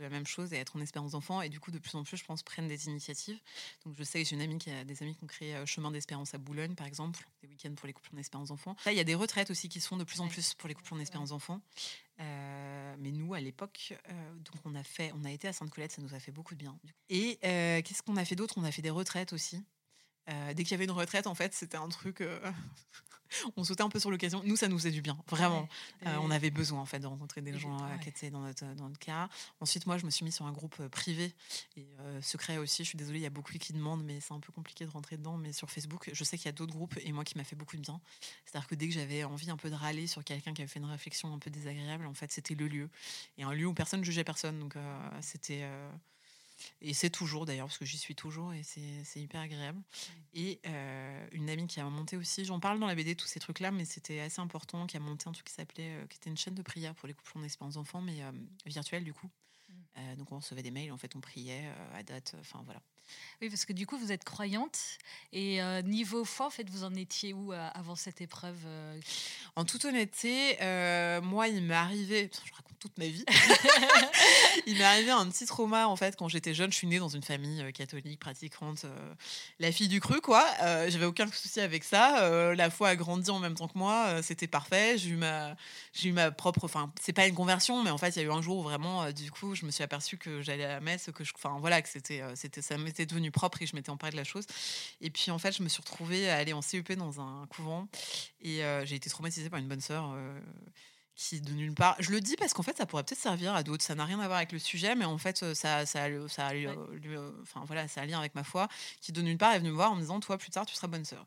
[0.00, 1.40] la même chose et à être en espérance d'enfant.
[1.42, 3.38] Et du coup, de plus en plus, je pense, prennent des initiatives.
[3.84, 5.66] Donc je sais que j'ai une amie qui a des amis qui ont créé euh,
[5.66, 8.76] Chemin d'espérance à Boulogne, par exemple, des week-ends pour les couples en espérance d'enfants.
[8.84, 10.68] Là, il y a des retraites aussi qui se font de plus en plus pour
[10.68, 11.60] les couples en espérance d'enfants.
[12.22, 13.94] Euh, mais nous, à l'époque,
[14.36, 16.58] donc on a fait, on a été à Sainte-Colette, ça nous a fait beaucoup de
[16.58, 16.78] bien.
[17.08, 18.54] Et qu'est-ce qu'on a fait d'autre?
[18.56, 19.62] On a fait des retraites aussi.
[20.28, 22.20] Euh, dès qu'il y avait une retraite, en fait, c'était un truc.
[22.20, 22.38] Euh,
[23.56, 24.42] on sautait un peu sur l'occasion.
[24.44, 25.68] Nous, ça nous faisait du bien, vraiment.
[26.06, 28.88] Euh, on avait besoin en fait de rencontrer des gens qui étaient dans notre, dans
[28.88, 29.28] notre cas.
[29.60, 31.34] Ensuite, moi, je me suis mis sur un groupe privé
[31.76, 31.86] et
[32.20, 32.84] secret aussi.
[32.84, 34.90] Je suis désolée, il y a beaucoup qui demandent, mais c'est un peu compliqué de
[34.90, 35.36] rentrer dedans.
[35.36, 37.56] Mais sur Facebook, je sais qu'il y a d'autres groupes et moi qui m'a fait
[37.56, 38.00] beaucoup de bien.
[38.44, 40.78] C'est-à-dire que dès que j'avais envie un peu de râler sur quelqu'un qui avait fait
[40.78, 42.90] une réflexion un peu désagréable, en fait, c'était le lieu
[43.38, 44.58] et un lieu où personne ne jugeait personne.
[44.58, 44.74] Donc
[45.20, 45.66] c'était
[46.80, 49.80] et c'est toujours d'ailleurs, parce que j'y suis toujours et c'est hyper agréable.
[50.34, 53.40] Et euh, une amie qui a monté aussi, j'en parle dans la BD, tous ces
[53.40, 56.30] trucs-là, mais c'était assez important, qui a monté un truc qui s'appelait, euh, qui était
[56.30, 58.20] une chaîne de prière pour les couples en espérance enfants, mais
[58.66, 59.28] virtuelle du coup.
[59.96, 60.16] Mm.
[60.16, 62.80] donc on recevait des mails, en fait on priait à date, enfin voilà.
[63.40, 64.78] Oui, parce que du coup vous êtes croyante
[65.32, 68.58] et niveau foi, en fait vous en étiez où avant cette épreuve
[69.56, 70.56] En toute honnêteté,
[71.22, 73.24] moi il m'est arrivé, je raconte toute ma vie.
[74.66, 76.72] il m'est arrivé un petit trauma en fait quand j'étais jeune.
[76.72, 79.14] Je suis née dans une famille euh, catholique pratiquante, euh,
[79.60, 80.44] la fille du cru quoi.
[80.62, 82.28] Euh, j'avais aucun souci avec ça.
[82.54, 84.98] la foi a grandi en même temps que moi, c'était parfait.
[84.98, 85.54] J'ai eu ma,
[85.92, 86.64] j'ai eu ma propre.
[86.64, 88.62] Enfin, c'est pas une conversion, mais en fait, il y a eu un jour où
[88.62, 91.58] vraiment, du coup, je me suis aperçue que j'allais à la messe, que je, enfin
[91.60, 94.46] voilà, que c'était, c'était, ça m'était devenu propre et je m'étais emparée de la chose.
[95.00, 97.88] Et puis en fait, je me suis retrouvée à aller en CEP dans un couvent
[98.40, 100.14] et j'ai été traumatisée par une bonne sœur
[101.14, 101.96] qui de nulle part.
[101.98, 103.84] Je le dis parce qu'en fait, ça pourrait peut-être servir à d'autres.
[103.84, 106.46] Ça n'a rien à voir avec le sujet, mais en fait, euh, ça, ça, ça,
[106.48, 108.68] a, euh, enfin voilà, ça a lien avec ma foi.
[109.00, 110.74] Qui de nulle part est venu me voir en me disant, toi, plus tard, tu
[110.74, 111.26] seras bonne sœur.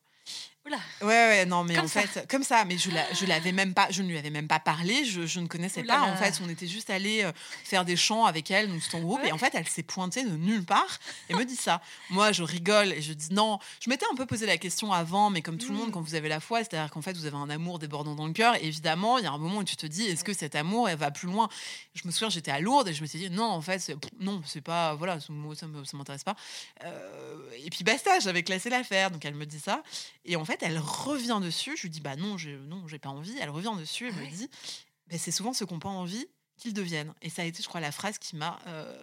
[1.01, 3.88] Ouais, ouais, non, mais en fait, comme ça, mais je, la, je l'avais même pas,
[3.91, 6.01] je ne lui avais même pas parlé, je, je ne connaissais pas.
[6.01, 7.32] En fait, on était juste allé euh,
[7.63, 10.36] faire des chants avec elle, nous, son groupe, et en fait, elle s'est pointée de
[10.36, 10.99] nulle part
[11.30, 11.82] et me dit ça.
[12.10, 13.60] Moi, je rigole et je dis non.
[13.80, 15.91] Je m'étais un peu posé la question avant, mais comme tout le monde, mm.
[15.91, 18.34] quand vous avez la foi, c'est-à-dire qu'en fait, vous avez un amour débordant dans le
[18.34, 18.56] cœur.
[18.62, 20.97] Évidemment, il y a un moment où tu te dis, est-ce que cet amour, elle
[20.97, 21.47] va plus loin?
[21.93, 23.95] Je me souviens, j'étais à Lourdes et je me suis dit, non, en fait, c'est,
[24.19, 25.28] non, c'est pas, voilà, ça,
[25.60, 26.36] ça m'intéresse pas.
[26.84, 29.84] Euh, et puis basta, j'avais classé l'affaire, donc elle me dit ça.
[30.25, 31.75] Et en fait, elle revient dessus.
[31.77, 33.35] Je lui dis bah non, je, non, j'ai pas envie.
[33.39, 34.07] Elle revient dessus.
[34.07, 34.49] Elle ah me dit
[35.07, 37.13] bah, c'est souvent ceux qui n'ont pas envie qu'ils deviennent.
[37.21, 38.95] Et ça a été, je crois, la phrase qui m'a euh,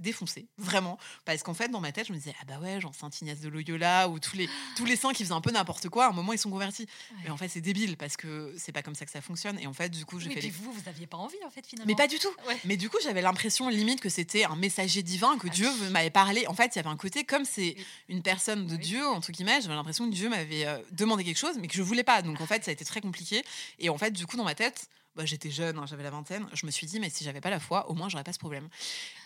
[0.00, 0.98] défoncé, vraiment.
[1.24, 3.40] Parce qu'en fait, dans ma tête, je me disais, ah bah ouais, genre Saint Ignace
[3.40, 6.08] de Loyola ou tous les, tous les saints qui faisaient un peu n'importe quoi, à
[6.08, 6.86] un moment, ils sont convertis.
[7.24, 9.58] Mais en fait, c'est débile parce que c'est pas comme ça que ça fonctionne.
[9.58, 10.44] Et en fait, du coup, j'ai fait.
[10.44, 11.86] Et vous, vous aviez pas envie, en fait, finalement.
[11.88, 12.34] Mais pas du tout.
[12.64, 16.10] Mais du coup, j'avais l'impression limite que c'était un messager divin, que ah Dieu m'avait
[16.10, 16.46] parlé.
[16.46, 17.76] En fait, il y avait un côté, comme c'est
[18.08, 21.56] une personne de Dieu, entre guillemets, j'avais l'impression que Dieu m'avait euh, demandé quelque chose,
[21.60, 22.22] mais que je voulais pas.
[22.22, 23.44] Donc en fait, ça a été très compliqué.
[23.78, 26.48] Et en fait, du coup, dans ma tête, bah, j'étais jeune, hein, j'avais la vingtaine,
[26.52, 28.38] je me suis dit, mais si j'avais pas la foi, au moins j'aurais pas ce
[28.38, 28.68] problème.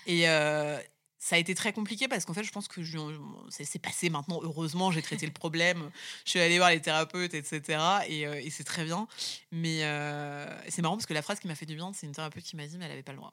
[0.07, 0.79] Et, euh,
[1.25, 2.83] ça a été très compliqué parce qu'en fait, je pense que
[3.49, 4.41] c'est passé maintenant.
[4.43, 5.91] Heureusement, j'ai traité le problème.
[6.27, 7.63] Je suis allée voir les thérapeutes, etc.
[8.11, 9.09] Euh, et, c'est très bien.
[9.51, 12.13] Mais euh, c'est marrant parce que la phrase qui m'a fait du bien, c'est une
[12.13, 13.33] thérapeute qui m'a dit, mais elle n'avait pas le droit.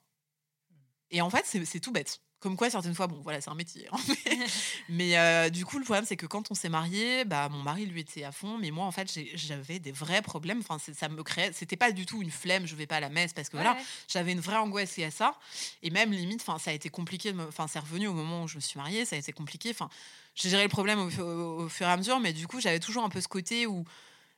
[1.10, 2.22] Et en fait, c'est tout bête.
[2.42, 3.88] Comme quoi, certaines fois, bon, voilà, c'est un métier.
[3.92, 3.98] Hein,
[4.90, 7.86] mais euh, du coup, le problème, c'est que quand on s'est marié, bah, mon mari,
[7.86, 8.58] lui, était à fond.
[8.58, 10.60] Mais moi, en fait, j'avais des vrais problèmes.
[10.68, 11.52] Enfin, ça me créait.
[11.54, 13.78] C'était pas du tout une flemme, je vais pas à la messe, parce que voilà,
[14.08, 15.36] j'avais une vraie angoisse et à ça.
[15.84, 17.32] Et même, limite, enfin, ça a été compliqué.
[17.48, 19.70] Enfin, c'est revenu au moment où je me suis mariée, ça a été compliqué.
[19.70, 19.90] Enfin,
[20.34, 23.10] j'ai géré le problème au, fur et à mesure, mais du coup, j'avais toujours un
[23.10, 23.86] peu ce côté où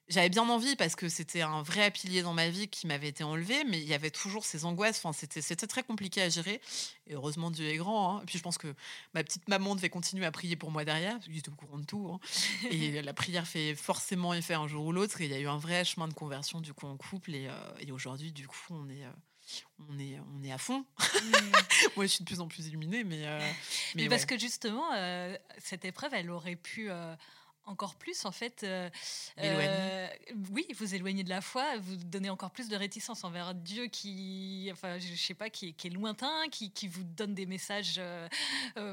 [0.09, 3.23] j'avais bien envie parce que c'était un vrai pilier dans ma vie qui m'avait été
[3.23, 4.97] enlevé, mais il y avait toujours ces angoisses.
[4.97, 6.59] Enfin, c'était, c'était très compliqué à gérer.
[7.07, 8.17] Et heureusement, Dieu est grand.
[8.17, 8.21] Hein.
[8.21, 8.73] Et puis, je pense que
[9.13, 11.85] ma petite maman devait continuer à prier pour moi derrière, parce qu'il au courant de
[11.85, 12.09] tout.
[12.11, 12.19] Hein.
[12.71, 15.21] et la prière fait forcément effet un jour ou l'autre.
[15.21, 17.33] Et il y a eu un vrai chemin de conversion du coup en couple.
[17.33, 19.05] Et, euh, aujourd'hui, du coup, on est.
[19.05, 19.11] Euh,
[19.89, 20.85] on est, on est à fond.
[20.99, 21.31] Mmh.
[21.97, 23.25] Moi, je suis de plus en plus illuminée, mais.
[23.25, 23.51] Euh,
[23.95, 24.85] mais, parce que justement,
[25.57, 26.89] cette épreuve, elle aurait pu
[27.65, 28.89] encore plus en fait euh,
[29.39, 30.07] euh,
[30.51, 34.69] oui vous éloignez de la foi vous donnez encore plus de réticence envers Dieu qui
[34.71, 38.27] enfin je sais pas qui, qui est lointain qui, qui, vous donne des messages euh,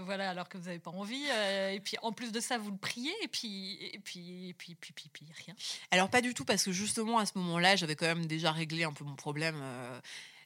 [0.05, 1.25] voilà alors que vous n'avez pas envie
[1.73, 4.75] et puis en plus de ça vous le priez et puis et puis et puis,
[4.75, 5.55] puis, puis, puis, rien.
[5.91, 8.85] Alors pas du tout parce que justement à ce moment-là j'avais quand même déjà réglé
[8.85, 9.63] un peu mon problème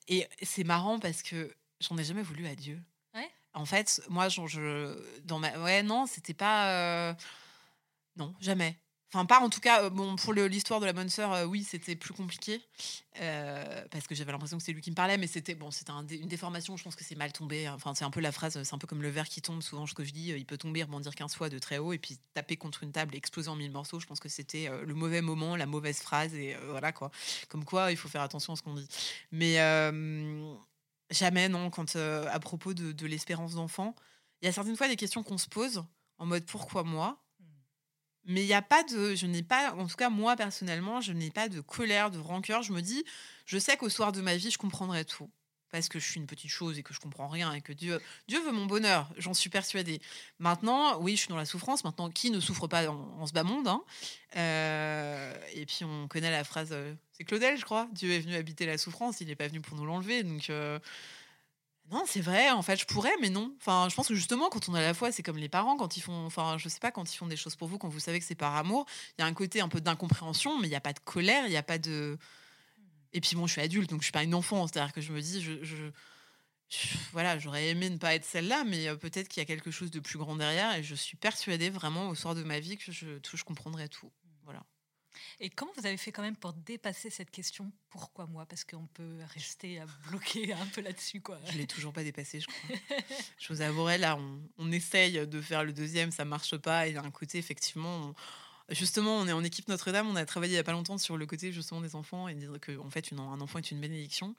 [0.08, 2.80] et c'est marrant parce que j'en ai jamais voulu à Dieu.
[3.14, 3.30] Ouais.
[3.52, 7.16] en fait moi je, je dans ma ouais non c'était pas
[8.16, 8.78] non, jamais.
[9.12, 11.62] Enfin, pas en tout cas, euh, bon, pour l'histoire de la bonne sœur, euh, oui,
[11.62, 12.60] c'était plus compliqué.
[13.20, 15.92] Euh, parce que j'avais l'impression que c'est lui qui me parlait, mais c'était bon, c'était
[15.92, 16.76] une déformation.
[16.76, 17.68] Je pense que c'est mal tombé.
[17.68, 19.62] Enfin, c'est un peu la phrase, c'est un peu comme le verre qui tombe.
[19.62, 21.98] Souvent, ce que je dis, il peut tomber, rebondir 15 fois de très haut et
[21.98, 24.00] puis taper contre une table et exploser en mille morceaux.
[24.00, 27.12] Je pense que c'était le mauvais moment, la mauvaise phrase et voilà quoi.
[27.48, 28.88] Comme quoi, il faut faire attention à ce qu'on dit.
[29.30, 29.54] Mais
[31.10, 33.94] jamais, non, quand à propos de, de l'espérance d'enfant,
[34.42, 35.84] il y a certaines fois des questions qu'on se pose
[36.18, 37.23] en mode pourquoi moi?
[38.26, 39.14] Mais il n'y a pas de.
[39.14, 39.74] Je n'ai pas.
[39.74, 42.62] En tout cas, moi, personnellement, je n'ai pas de colère, de rancœur.
[42.62, 43.04] Je me dis,
[43.46, 45.30] je sais qu'au soir de ma vie, je comprendrai tout.
[45.70, 48.00] parce que je suis une petite chose et que je comprends rien et que Dieu,
[48.28, 50.00] Dieu veut mon bonheur, j'en suis persuadée.
[50.38, 51.84] Maintenant, oui, je suis dans la souffrance.
[51.84, 53.82] Maintenant, qui ne souffre pas en, ce bas monde hein
[54.36, 57.88] euh, Et puis, on connaît la phrase, euh, c'est Claudel, je crois.
[57.92, 60.22] Dieu est venu habiter la souffrance, il n'est pas venu pour nous l'enlever.
[60.22, 60.78] Donc, euh,
[61.90, 62.50] non, c'est vrai.
[62.50, 63.54] En fait, je pourrais, mais non.
[63.60, 66.00] Je pense que justement, quand on a la foi, c'est comme les parents quand ils
[66.00, 68.18] font, enfin, je sais pas, quand ils font des choses pour vous, quand vous savez
[68.18, 68.86] que c'est par amour,
[69.18, 71.46] il y a un côté un peu d'incompréhension, mais il n'y a pas de colère,
[71.46, 72.18] il n'y a pas de
[73.14, 74.66] et puis bon, je suis adulte, donc je suis pas une enfant.
[74.66, 75.90] C'est-à-dire que je me dis, je,
[77.12, 79.90] voilà, j'aurais aimé ne pas être celle-là, mais euh, peut-être qu'il y a quelque chose
[79.92, 80.74] de plus grand derrière.
[80.74, 84.10] Et je suis persuadée vraiment au soir de ma vie que je, je comprendrai tout.
[84.42, 84.64] Voilà.
[85.40, 87.70] Et comment vous avez fait quand même pour dépasser cette question?
[87.90, 88.46] Pourquoi moi?
[88.46, 91.20] Parce qu'on peut rester à bloquer un peu là-dessus.
[91.20, 91.38] quoi.
[91.50, 92.76] Je l'ai toujours pas dépassé, je crois.
[93.38, 96.86] je vous avouerai, là, on, on, essaye de faire le deuxième, ça marche pas.
[96.86, 98.14] Et d'un côté, effectivement,
[98.70, 101.18] Justement, on est en équipe Notre-Dame, on a travaillé il n'y a pas longtemps sur
[101.18, 104.34] le côté justement des enfants et dire que en fait, un enfant est une bénédiction.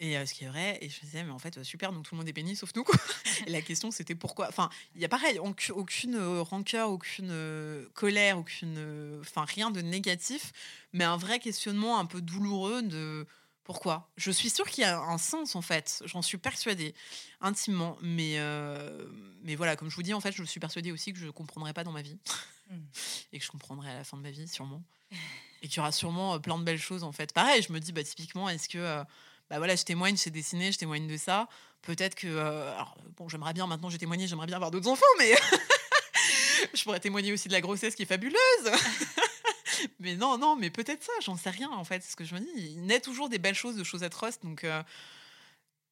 [0.00, 2.04] Et euh, ce qui est vrai, et je me disais, mais en fait, super, donc
[2.04, 2.84] tout le monde est béni sauf nous.
[2.84, 2.94] Quoi.
[3.46, 4.48] Et la question, c'était pourquoi?
[4.48, 9.20] Enfin, il y a pareil, aucune rancœur, aucune euh, colère, aucune.
[9.20, 10.52] Enfin, rien de négatif,
[10.92, 13.26] mais un vrai questionnement un peu douloureux de
[13.64, 14.08] pourquoi?
[14.16, 16.02] Je suis sûre qu'il y a un sens, en fait.
[16.06, 16.94] J'en suis persuadée,
[17.40, 17.98] intimement.
[18.00, 18.38] Mais,
[19.42, 21.30] mais voilà, comme je vous dis, en fait, je suis persuadée aussi que je ne
[21.32, 22.18] comprendrai pas dans ma vie.
[22.70, 22.76] Mm.
[23.32, 24.82] et que je comprendrai à la fin de ma vie, sûrement.
[25.60, 27.34] et qu'il y aura sûrement plein de belles choses, en fait.
[27.34, 29.04] Pareil, je me dis, bah, typiquement, est-ce que.
[29.50, 31.48] Euh, bah voilà, je témoigne, je sais dessiner, je témoigne de ça.
[31.82, 32.26] Peut-être que.
[32.26, 35.34] Euh, alors, bon, j'aimerais bien, maintenant j'ai témoigné, j'aimerais bien avoir d'autres enfants, mais.
[36.74, 38.38] je pourrais témoigner aussi de la grossesse qui est fabuleuse.
[40.00, 42.02] mais non, non, mais peut-être ça, j'en sais rien, en fait.
[42.02, 42.50] C'est ce que je me dis.
[42.56, 44.66] Il naît toujours des belles choses, de choses atroces, donc.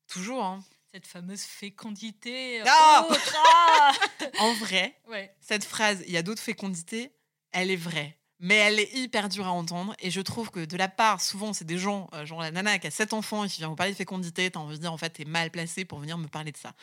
[0.07, 2.62] toujours, hein cette fameuse fécondité.
[2.64, 3.92] Ah ah
[4.38, 4.99] en vrai,
[5.42, 7.12] cette phrase, il y a d'autres fécondités,
[7.53, 8.16] elle est vraie.
[8.38, 9.94] Mais elle est hyper dure à entendre.
[9.99, 12.79] Et je trouve que de la part, souvent, c'est des gens, euh, genre la nana
[12.79, 14.92] qui a 7 enfants et qui vient vous parler de fécondité, t'as envie de dire,
[14.92, 16.75] en fait, t'es mal placé pour venir me parler de ça.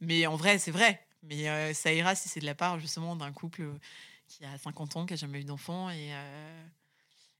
[0.00, 1.02] Mais en vrai, c'est vrai.
[1.22, 3.62] Mais euh, ça ira si c'est de la part, justement, d'un couple
[4.28, 5.88] qui a 50 ans, qui a jamais eu d'enfant.
[5.90, 6.64] Et, euh,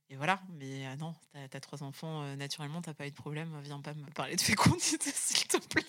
[0.08, 1.14] et voilà, mais non,
[1.50, 3.50] t'as as trois enfants, naturellement, t'as pas eu de problème.
[3.62, 5.84] Viens pas me parler de fécondité, s'il te plaît.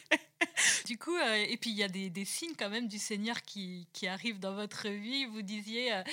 [0.86, 3.42] Du coup, euh, et puis il y a des, des, signes quand même du Seigneur
[3.42, 5.26] qui, qui arrivent dans votre vie.
[5.26, 6.04] Vous disiez euh,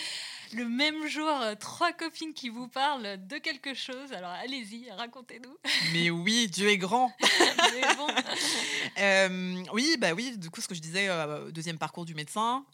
[0.54, 4.12] le même jour, euh, trois copines qui vous parlent de quelque chose.
[4.12, 5.56] Alors allez-y, racontez-nous.
[5.92, 7.12] Mais oui, Dieu est grand.
[7.96, 8.08] bon.
[9.72, 11.08] oui, bah oui, du coup, ce que je disais,
[11.52, 12.64] deuxième parcours du médecin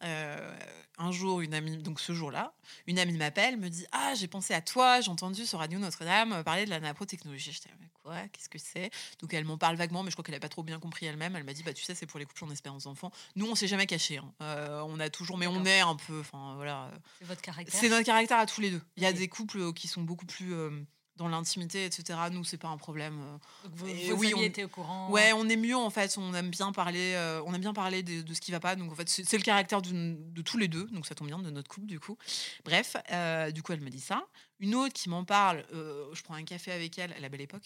[0.99, 2.53] un jour, une amie, donc ce jour-là,
[2.87, 6.45] une amie m'appelle, me dit Ah, j'ai pensé à toi, j'ai entendu sur Radio Notre-Dame
[6.45, 7.53] parler de la naprotechnologie.
[7.53, 7.71] J'étais
[8.03, 8.17] Quoi?
[8.33, 8.91] Qu'est-ce que c'est?
[9.21, 11.37] Donc elle m'en parle vaguement, mais je crois qu'elle n'a pas trop bien compris elle-même.
[11.37, 13.11] Elle m'a dit Bah, tu sais, c'est pour les couples en espérance d'enfants.
[13.37, 14.19] Nous, on s'est jamais caché.
[14.19, 14.33] Hein.
[14.43, 16.21] Euh, on a toujours, mais on est un peu.
[16.21, 16.91] Enfin, voilà.
[17.19, 17.81] C'est votre caractère.
[17.81, 18.83] C'est notre caractère à tous les deux.
[18.97, 20.55] Il y a des couples qui sont beaucoup plus.
[20.55, 20.71] Euh,
[21.17, 22.19] dans l'intimité, etc.
[22.31, 23.39] Nous, c'est pas un problème.
[23.75, 25.11] vous, oui, on, était au courant.
[25.11, 26.17] Ouais, on est mieux en fait.
[26.19, 27.13] On aime bien parler.
[27.15, 28.77] Euh, on aime bien parler de, de, ce qui va pas.
[28.77, 30.85] Donc en fait, c'est le caractère de tous les deux.
[30.93, 32.17] Donc ça tombe bien de notre couple du coup.
[32.65, 34.27] Bref, euh, du coup, elle me dit ça.
[34.63, 37.41] Une autre qui m'en parle, euh, je prends un café avec elle à la belle
[37.41, 37.65] époque,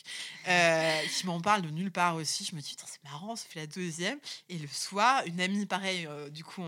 [0.48, 2.42] euh, qui m'en parle de nulle part aussi.
[2.42, 4.18] Je me dis, c'est marrant, ça fait la deuxième.
[4.48, 6.62] Et le soir, une amie, pareil, euh, du coup,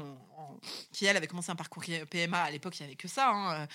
[0.92, 3.30] qui elle avait commencé un parcours PMA à l'époque, il n'y avait que ça.
[3.30, 3.66] Hein,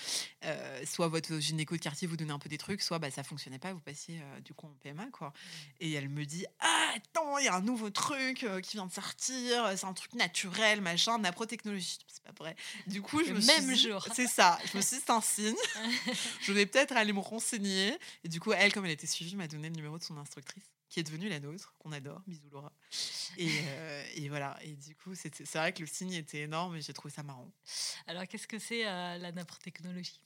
[0.86, 3.58] soit votre gynéco de quartier vous donnait un peu des trucs, soit bah, ça fonctionnait
[3.58, 5.06] pas, vous passiez du coup en PMA.
[5.12, 5.32] Quoi.
[5.80, 8.92] Et elle me dit, ah, attends, il y a un nouveau truc qui vient de
[8.92, 11.98] sortir, c'est un truc naturel, machin, naprotechnologie.
[12.06, 12.54] C'est pas vrai.
[12.86, 14.06] Du coup, je le me même jour.
[14.14, 14.58] C'est ça.
[14.70, 15.56] Je me suis dit, c'est un signe.
[16.44, 17.98] je vais peut-être aller me renseigner.
[18.22, 20.64] Et du coup, elle, comme elle était suivie, m'a donné le numéro de son instructrice,
[20.88, 22.20] qui est devenue la nôtre, qu'on adore.
[22.26, 22.72] Bisous Laura.
[23.38, 24.58] Et, euh, et, voilà.
[24.62, 27.50] Et du coup, c'est vrai que le signe était énorme et j'ai trouvé ça marrant.
[28.06, 30.20] Alors, qu'est-ce que c'est euh, la naprotechnologie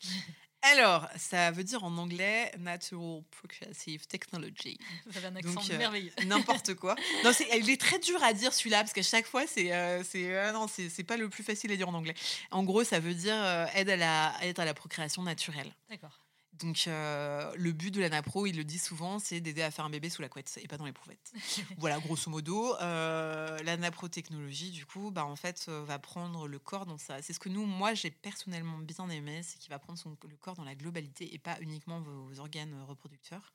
[0.62, 4.78] alors, ça veut dire en anglais Natural Progressive Technology.
[5.06, 6.12] Vous avez un accent euh, merveilleux.
[6.26, 6.96] N'importe quoi.
[7.24, 10.52] Non, il est très dur à dire celui-là parce qu'à chaque fois, c'est euh, c'est
[10.52, 12.14] non, c'est pas le plus facile à dire en anglais.
[12.50, 13.36] En gros, ça veut dire
[13.74, 15.72] aide à la aide à la procréation naturelle.
[15.88, 16.18] D'accord.
[16.60, 19.90] Donc, euh, le but de l'anapro, il le dit souvent, c'est d'aider à faire un
[19.90, 21.32] bébé sous la couette et pas dans les pouvettes.
[21.78, 22.74] voilà, grosso modo.
[22.80, 27.22] Euh, l'anapro-technologie, du coup, bah, en fait, euh, va prendre le corps dans ça.
[27.22, 30.36] C'est ce que nous, moi, j'ai personnellement bien aimé, c'est qu'il va prendre son, le
[30.36, 33.52] corps dans la globalité et pas uniquement vos organes reproducteurs.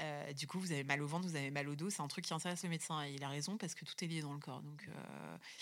[0.00, 1.90] Euh, du coup, vous avez mal au ventre, vous avez mal au dos.
[1.90, 3.04] C'est un truc qui intéresse le médecin.
[3.04, 4.62] Et il a raison parce que tout est lié dans le corps.
[4.62, 4.86] Donc,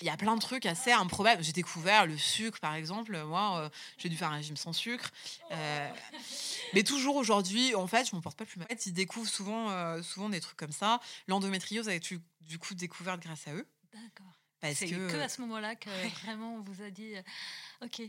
[0.00, 1.42] il y a plein de trucs assez improbables.
[1.42, 3.18] J'ai découvert le sucre, par exemple.
[3.24, 5.10] Moi, j'ai dû faire un régime sans sucre.
[6.74, 8.66] Mais toujours aujourd'hui, en fait, je m'en porte pas plus mal.
[8.66, 11.00] En fait, ils découvrent souvent, souvent des trucs comme ça.
[11.26, 13.66] L'endométriose a été du coup découverte grâce à eux?
[13.92, 14.32] D'accord.
[14.74, 15.10] C'est que...
[15.10, 15.88] que à ce moment-là que
[16.22, 17.14] vraiment on vous a dit
[17.82, 18.00] OK.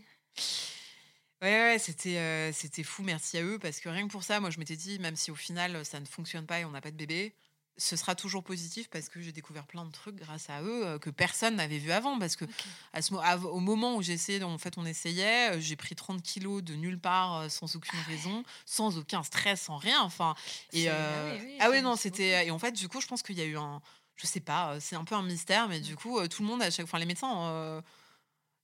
[1.42, 4.40] Ouais, ouais c'était, euh, c'était fou, merci à eux, parce que rien que pour ça,
[4.40, 6.82] moi je m'étais dit, même si au final ça ne fonctionne pas et on n'a
[6.82, 7.34] pas de bébé,
[7.80, 11.00] ce sera toujours positif parce que j'ai découvert plein de trucs grâce à eux euh,
[11.00, 12.20] que personne n'avait vu avant.
[12.20, 12.46] Parce que
[12.94, 16.62] à ce, au moment où j'essayais, en fait, on essayait, euh, j'ai pris 30 kilos
[16.62, 20.02] de nulle part euh, sans aucune ah raison, sans aucun stress, sans rien.
[20.02, 20.36] Enfin,
[20.74, 20.96] et ah
[21.42, 22.46] oui, ah ouais, non, c'était.
[22.46, 23.82] Et en fait, du coup, je pense qu'il y a eu un.
[24.16, 26.70] Je sais pas, c'est un peu un mystère, mais du coup, tout le monde, à
[26.70, 27.82] chaque fois, les médecins,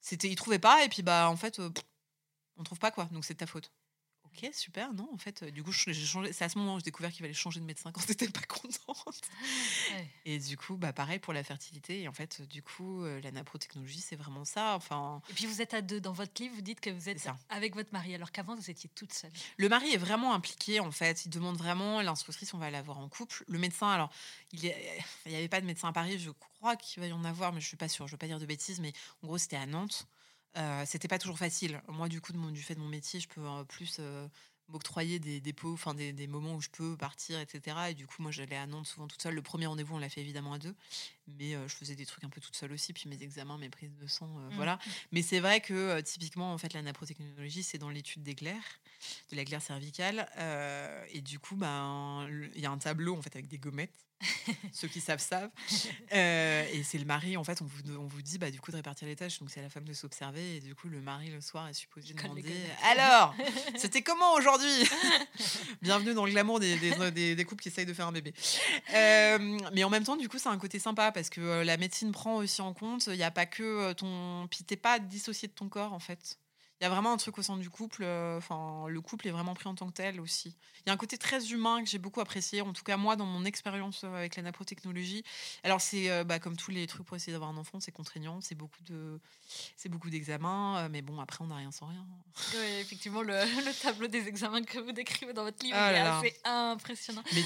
[0.02, 1.62] c'était, ils trouvaient pas, et puis, bah, en fait,
[2.58, 3.72] on trouve pas quoi, donc c'est ta faute.
[4.36, 4.94] Ok, super.
[4.94, 6.34] Non, en fait, du coup, j'ai changé.
[6.34, 8.42] C'est à ce moment où j'ai découvert qu'il fallait changer de médecin quand j'étais pas
[8.42, 9.22] contente.
[10.26, 12.02] Et du coup, bah pareil pour la fertilité.
[12.02, 14.76] Et en fait, du coup, euh, la naprotechnologie, c'est vraiment ça.
[14.76, 15.22] Enfin.
[15.30, 16.56] Et puis vous êtes à deux dans votre livre.
[16.56, 19.32] Vous dites que vous êtes avec votre mari, alors qu'avant vous étiez toute seule.
[19.58, 20.80] Le mari est vraiment impliqué.
[20.80, 22.54] En fait, il demande vraiment l'instructrice.
[22.54, 23.44] On va l'avoir en couple.
[23.48, 24.12] Le médecin, alors,
[24.52, 26.20] il n'y avait pas de médecin à Paris.
[26.20, 28.08] Je crois qu'il va y en avoir, mais je suis pas sûre.
[28.08, 28.92] Je veux pas dire de bêtises, mais
[29.24, 30.08] en gros, c'était à Nantes.
[30.58, 31.82] Euh, c'était pas toujours facile.
[31.88, 34.28] Moi, du coup, du fait de mon métier, je peux euh, plus euh,
[34.70, 37.78] m'octroyer des dépôts, enfin des, des, moments où je peux partir, etc.
[37.90, 39.36] Et du coup, moi, j'allais à Nantes souvent toute seule.
[39.36, 40.76] Le premier rendez-vous, on l'a fait évidemment à deux,
[41.28, 43.96] mais je faisais des trucs un peu toute seule aussi, puis mes examens, mes prises
[43.96, 44.56] de sang, mmh.
[44.56, 44.80] voilà.
[45.12, 48.80] Mais c'est vrai que typiquement, en fait, la naprotechnologie, c'est dans l'étude des glaires,
[49.32, 50.30] de la glaire cervicale,
[51.12, 54.06] et du coup, ben, il y a un tableau en fait avec des gommettes
[54.74, 55.50] Ceux qui savent savent.
[56.14, 58.72] Euh, et c'est le mari, en fait, on vous, on vous dit bah, du coup
[58.72, 59.40] de répartir les tâches.
[59.40, 60.58] Donc c'est à la femme de s'observer.
[60.58, 62.44] Et du coup, le mari, le soir, est supposé demander
[62.84, 63.36] Alors,
[63.76, 64.90] c'était comment aujourd'hui?
[65.82, 68.34] Bienvenue dans le glamour des, des, des, couples qui essayent de faire un bébé.
[68.94, 71.78] Euh, mais en même temps, du coup, c'est un côté sympa parce que euh, la
[71.78, 73.08] médecine prend aussi en compte.
[73.08, 74.48] Il n'y a pas que ton.
[74.52, 76.38] Puis t'es pas dissocié de ton corps, en fait
[76.82, 78.04] il y a vraiment un truc au sein du couple.
[78.04, 80.58] Euh, enfin, le couple est vraiment pris en tant que tel aussi.
[80.86, 82.60] Il y a un côté très humain que j'ai beaucoup apprécié.
[82.60, 85.24] En tout cas, moi, dans mon expérience euh, avec la naprotechnologie.
[85.64, 88.42] Alors, c'est euh, bah, comme tous les trucs pour essayer d'avoir un enfant, c'est contraignant,
[88.42, 89.22] c'est beaucoup de,
[89.78, 90.90] c'est beaucoup d'examens.
[90.90, 92.06] mais bon, après, on n'a rien sans rien.
[92.56, 96.36] Oui, effectivement, le, tableau des examens que vous décrivez dans votre livre oh est assez
[96.44, 97.24] impressionnant.
[97.34, 97.44] Mais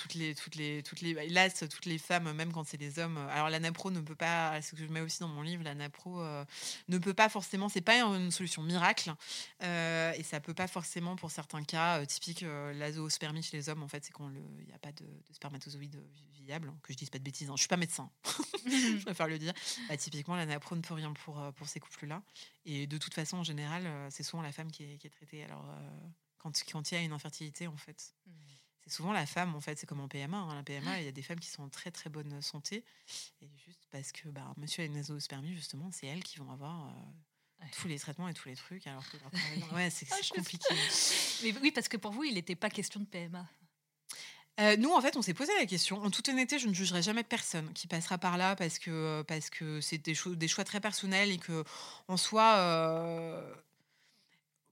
[0.00, 3.18] toutes les, toutes les, toutes les, là, toutes les femmes, même quand c'est des hommes.
[3.30, 4.60] Alors, la napro ne peut pas.
[4.62, 6.22] Ce que je mets aussi dans mon livre, la napro
[6.88, 7.68] ne peut pas forcément.
[7.68, 9.14] C'est pas une solution miracle.
[9.62, 13.68] Euh, et ça peut pas forcément, pour certains cas, euh, typique euh, l'azoospermie chez les
[13.68, 16.02] hommes, en fait, c'est qu'il n'y a pas de, spermatozoïdes
[16.42, 16.68] viables.
[16.68, 17.50] Hein, que je dise pas de bêtises.
[17.50, 17.54] Hein.
[17.56, 18.10] Je suis pas médecin,
[18.66, 19.52] je préfère le dire.
[19.88, 22.22] Bah, typiquement, la napro ne peut rien pour, pour ces couples-là.
[22.64, 25.44] Et de toute façon, en général, c'est souvent la femme qui est, qui est traitée.
[25.44, 25.64] Alors,
[26.38, 28.14] quand, quand il y a une infertilité, en fait.
[28.26, 28.30] Mmh.
[28.84, 30.36] c'est souvent la femme, en fait, c'est comme en PMA.
[30.36, 30.54] Hein.
[30.54, 32.84] La PMA, il y a des femmes qui sont en très très bonne santé.
[33.40, 36.94] Et juste parce que bah, monsieur a une azospermie, justement, c'est elles qui vont avoir
[37.80, 38.86] tous les traitements et tous les trucs.
[38.86, 39.04] Alors
[39.74, 40.74] ouais, c'est ah, compliqué.
[41.42, 43.46] Mais oui, parce que pour vous, il n'était pas question de PMA.
[44.60, 46.02] Euh, nous, en fait, on s'est posé la question.
[46.02, 49.48] En toute honnêteté, je ne jugerai jamais personne qui passera par là parce que parce
[49.48, 51.64] que c'est des, des, choix très personnels et que
[52.08, 53.54] en soi, euh,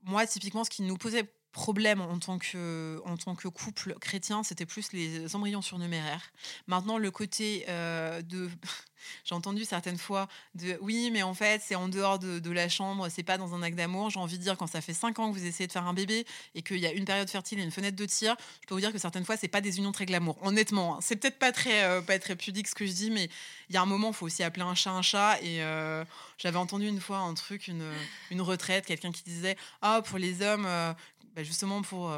[0.02, 4.42] moi, typiquement, ce qui nous posait problème en tant que, en tant que couple chrétien,
[4.42, 6.32] c'était plus les embryons surnuméraires.
[6.66, 8.50] Maintenant, le côté euh, de
[9.24, 13.08] j'ai entendu certaines fois de oui, mais en fait, c'est en dehors de, la chambre,
[13.10, 14.10] c'est pas dans un acte d'amour.
[14.10, 15.92] J'ai envie de dire, quand ça fait 5 ans que vous essayez de faire un
[15.92, 18.74] bébé et qu'il y a une période fertile et une fenêtre de tir, je peux
[18.74, 20.38] vous dire que certaines fois, c'est pas des unions très glamour.
[20.42, 20.98] Honnêtement, hein.
[21.02, 23.28] c'est peut-être pas très, euh, pas très pudique ce que je dis, mais
[23.68, 25.38] il y a un moment, il faut aussi appeler un chat un chat.
[25.42, 26.04] Et euh,
[26.38, 27.92] j'avais entendu une fois un truc, une,
[28.30, 30.92] une retraite, quelqu'un qui disait Ah, pour les hommes, euh,
[31.38, 32.10] bah, justement, pour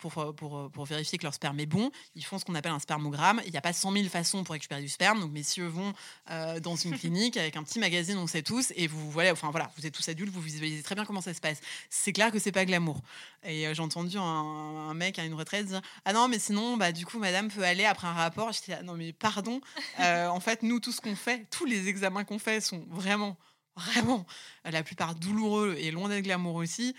[0.00, 2.54] pour, euh, pour, euh, pour, vérifier que leur sperme est bon, ils font ce qu'on
[2.54, 3.40] appelle un spermogramme.
[3.44, 5.20] Il n'y a pas 100 000 façons pour récupérer du sperme.
[5.20, 5.92] Donc, messieurs vont
[6.30, 9.50] euh, dans une clinique avec un petit magazine, on sait tous, et vous voilà, enfin
[9.50, 11.60] voilà, vous êtes tous adultes, vous visualisez très bien comment ça se passe.
[11.90, 13.00] C'est clair que c'est pas glamour.
[13.44, 17.06] Et j'ai entendu un, mec à une retraite dire Ah non, mais sinon, bah, du
[17.06, 18.52] coup, madame peut aller après un rapport.
[18.52, 19.60] J'étais là, non, mais pardon.
[19.98, 23.36] en fait, nous, tout ce qu'on fait, tous les examens qu'on fait sont vraiment,
[23.76, 24.26] vraiment,
[24.64, 26.94] la plupart douloureux et loin d'être glamour aussi.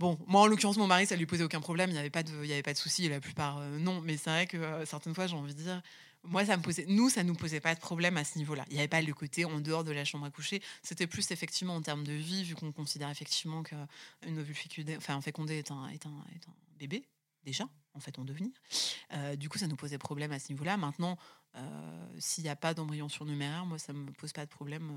[0.00, 2.24] Bon, moi en l'occurrence, mon mari, ça lui posait aucun problème, il n'y avait pas
[2.24, 4.00] de, il avait pas de souci, la plupart euh, non.
[4.00, 5.82] Mais c'est vrai que euh, certaines fois, j'ai envie de dire,
[6.24, 8.64] moi, ça me posait, nous, ça nous posait pas de problème à ce niveau-là.
[8.70, 10.60] Il n'y avait pas le côté en dehors de la chambre à coucher.
[10.82, 15.20] C'était plus effectivement en termes de vie, vu qu'on considère effectivement qu'une ovule est un,
[15.88, 16.24] est, est un
[16.78, 17.04] bébé
[17.44, 18.50] déjà, en fait, en devenir.
[19.12, 20.76] Euh, du coup, ça nous posait problème à ce niveau-là.
[20.76, 21.18] Maintenant,
[22.18, 24.90] s'il n'y a pas d'embryon surnuméraire, moi, ça me pose pas de problème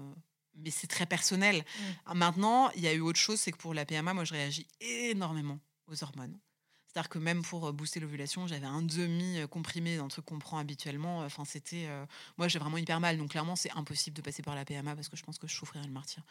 [0.58, 1.63] mais c'est très personnel.
[2.08, 2.13] Mm.
[2.13, 4.67] Maintenant, il y a eu autre chose, c'est que pour la PMA, moi, je réagis
[4.82, 6.38] énormément aux hormones.
[6.88, 10.39] C'est-à-dire que même pour euh, booster l'ovulation, j'avais un demi euh, comprimé d'un truc qu'on
[10.39, 11.20] prend habituellement.
[11.20, 11.86] Enfin, c'était.
[11.88, 12.06] Euh,
[12.38, 13.17] moi, j'ai vraiment hyper mal.
[13.17, 15.56] Donc, clairement, c'est impossible de passer par la PMA parce que je pense que je
[15.56, 16.24] souffrirais le martyr.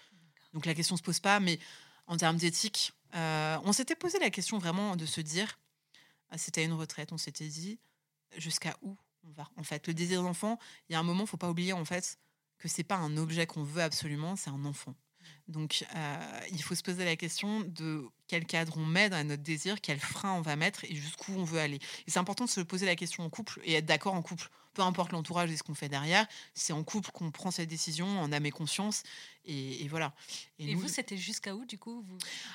[0.55, 1.39] Donc, la question se pose pas.
[1.39, 1.61] Mais
[2.09, 5.59] en termes d'éthique, on s'était posé la question vraiment de se dire
[6.31, 7.13] ah, c'était une retraite.
[7.13, 7.79] On s'était dit
[8.37, 9.49] jusqu'à où on va?
[9.57, 10.59] En fait, le désir d'enfant,
[10.89, 12.19] il y a un moment, faut pas oublier, en fait,
[12.59, 14.95] que c'est pas un objet qu'on veut absolument, c'est un enfant.
[15.49, 19.43] Donc, euh, il faut se poser la question de quel cadre on met dans notre
[19.43, 21.77] désir, quel frein on va mettre et jusqu'où on veut aller.
[22.07, 24.49] Et c'est important de se poser la question en couple et être d'accord en couple.
[24.75, 28.07] peu importe l'entourage et ce qu'on fait derrière, c'est en couple qu'on prend cette décision
[28.21, 29.05] en âme et conscience.
[29.47, 30.13] Et, voilà.
[30.59, 32.05] Et, vous, c'était jusqu'à où du coup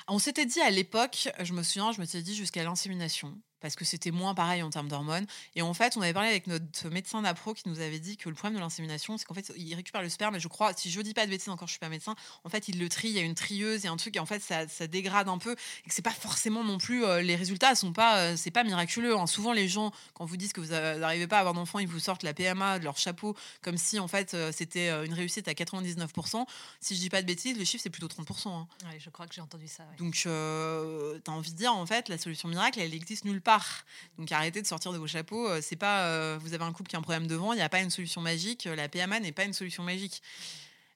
[0.08, 3.76] On s'était dit à l'époque, je me souviens, je me suis dit jusqu'à l'insémination parce
[3.76, 5.24] que c'était moins pareil en termes d'hormones.
[5.54, 8.28] Et en fait, on avait parlé avec notre médecin d'appro qui nous avait dit que
[8.28, 10.90] le problème de l'insémination, c'est qu'en fait, il récupère le sperme, et je crois, si
[10.90, 12.14] je dis pas de bêtises encore, je suis pas médecin,
[12.44, 14.16] en fait, il le trie, il y a une trieuse, il y a un truc,
[14.16, 17.04] et en fait, ça, ça dégrade un peu, et que c'est pas forcément non plus,
[17.04, 19.16] euh, les résultats sont pas, euh, c'est pas miraculeux.
[19.16, 19.28] Hein.
[19.28, 22.00] Souvent, les gens, quand vous disent que vous n'arrivez pas à avoir d'enfant, ils vous
[22.00, 25.52] sortent la PMA de leur chapeau, comme si, en fait, euh, c'était une réussite à
[25.52, 26.46] 99%.
[26.82, 28.48] Si je dis pas de bêtises, le chiffre, c'est plutôt 30%.
[28.48, 28.66] Hein.
[28.98, 29.84] je crois que j'ai entendu ça.
[29.98, 33.84] Donc, tu as envie de dire, en fait, la solution miracle, elle existe nulle part.
[34.18, 35.48] Donc, arrêtez de sortir de vos chapeaux.
[35.48, 37.62] Euh, c'est pas euh, vous avez un couple qui a un problème devant, il n'y
[37.62, 38.64] a pas une solution magique.
[38.64, 40.22] La PMA n'est pas une solution magique.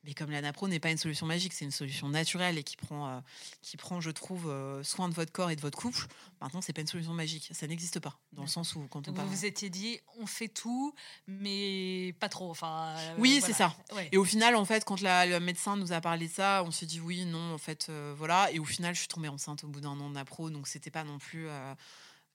[0.07, 3.09] Mais comme l'anapro n'est pas une solution magique, c'est une solution naturelle et qui prend,
[3.09, 3.21] euh,
[3.61, 4.53] qui prend je trouve,
[4.83, 6.07] soin de votre corps et de votre couple.
[6.41, 7.51] Maintenant, c'est pas une solution magique.
[7.53, 8.19] Ça n'existe pas.
[8.33, 10.95] Dans le sens où, quand on Vous vous étiez dit, on fait tout,
[11.27, 12.51] mais pas trop.
[12.51, 13.77] Enfin, oui, c'est ça.
[14.13, 16.71] Et au final, en fait, quand la, le médecin nous a parlé de ça, on
[16.71, 18.51] s'est dit oui, non, en fait, voilà.
[18.53, 21.05] Et au final, je suis tombée enceinte au bout d'un an d'anapro, donc c'était pas
[21.05, 21.49] non plus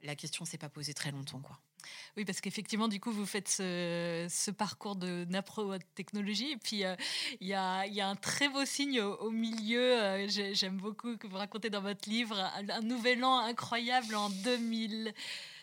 [0.03, 1.39] la question s'est pas posée très longtemps.
[1.39, 1.59] quoi.
[2.17, 6.51] Oui, parce qu'effectivement, du coup, vous faites ce, parcours de napro technologie.
[6.51, 6.95] Et puis, euh,
[7.39, 10.01] il y, a, un très beau signe au, milieu.
[10.01, 14.29] Euh, j'aime beaucoup que vous racontez dans votre livre un, un nouvel an incroyable en
[14.29, 15.13] 2000.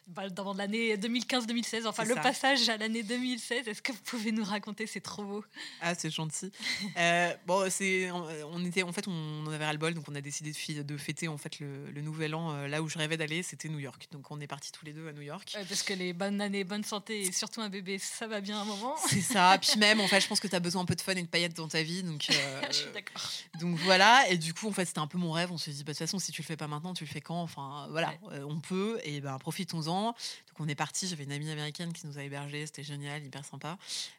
[0.08, 3.68] Bah, dans l'année 2015-2016, enfin le passage à l'année 2016.
[3.68, 5.44] Est-ce que vous pouvez nous raconter C'est trop beau.
[5.82, 6.50] Ah, c'est gentil.
[6.96, 10.14] euh, bon, c'est, on était, en fait, on en avait ras le bol, donc on
[10.14, 13.18] a décidé de, de fêter en fait le, nouvel an euh, là où je rêvais
[13.18, 14.08] d'aller, c'était New York.
[14.10, 15.54] Donc on est partis tous les deux à New York.
[15.68, 18.64] parce que les bonnes années, bonne santé et surtout un bébé, ça va bien un
[18.64, 18.94] moment.
[19.08, 19.58] C'est ça.
[19.60, 21.22] Puis même, en fait, je pense que tu as besoin un peu de fun et
[21.22, 22.28] de paillettes dans ta vie, donc.
[22.30, 23.28] Euh, je suis d'accord.
[23.60, 24.26] Donc voilà.
[24.30, 25.52] Et du coup, en fait, c'était un peu mon rêve.
[25.52, 27.10] On s'est dit, bah, de toute façon, si tu le fais pas maintenant, tu le
[27.10, 27.42] fais quand?
[27.42, 28.14] Enfin, voilà,
[28.46, 28.98] on peut.
[29.04, 29.97] Et ben, profitons-en.
[30.06, 31.06] Donc on est parti.
[31.06, 32.66] J'avais une amie américaine qui nous a hébergés.
[32.66, 33.78] C'était génial, hyper sympa.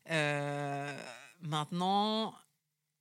[0.10, 0.98] Euh,
[1.42, 2.36] maintenant,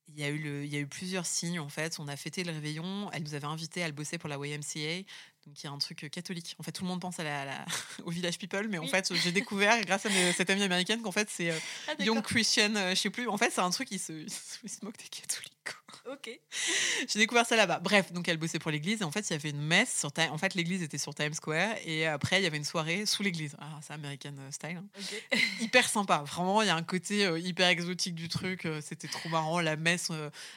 [0.09, 1.99] il y, a eu le, il y a eu plusieurs signes en fait.
[1.99, 3.11] On a fêté le réveillon.
[3.12, 5.05] Elle nous avait invités à le bosser pour la YMCA.
[5.47, 6.57] Donc il y a un truc euh, catholique.
[6.59, 7.64] En fait, tout le monde pense à la,
[8.05, 11.29] au Village People, mais en fait, j'ai découvert grâce à cette amie américaine qu'en fait,
[11.31, 11.59] c'est euh,
[11.89, 13.29] ah, Young Christian, je sais plus.
[13.29, 14.12] En fait, c'est un truc qui se
[14.83, 15.55] moque des catholiques.
[16.11, 16.30] Ok.
[17.06, 17.80] J'ai découvert ça là-bas.
[17.80, 20.11] Bref, donc elle bossait pour l'église et en fait, il y avait une messe sur
[20.30, 23.22] En fait, l'église était sur Times Square et après, il y avait une soirée sous
[23.22, 23.56] l'église.
[23.61, 24.78] Ah, c'est American euh, style.
[24.78, 25.36] Hein.
[25.61, 26.22] hyper sympa.
[26.26, 28.64] Vraiment, il y a un côté euh, hyper exotique du truc.
[28.64, 29.61] Euh, c'était trop marrant.
[29.61, 30.11] La messe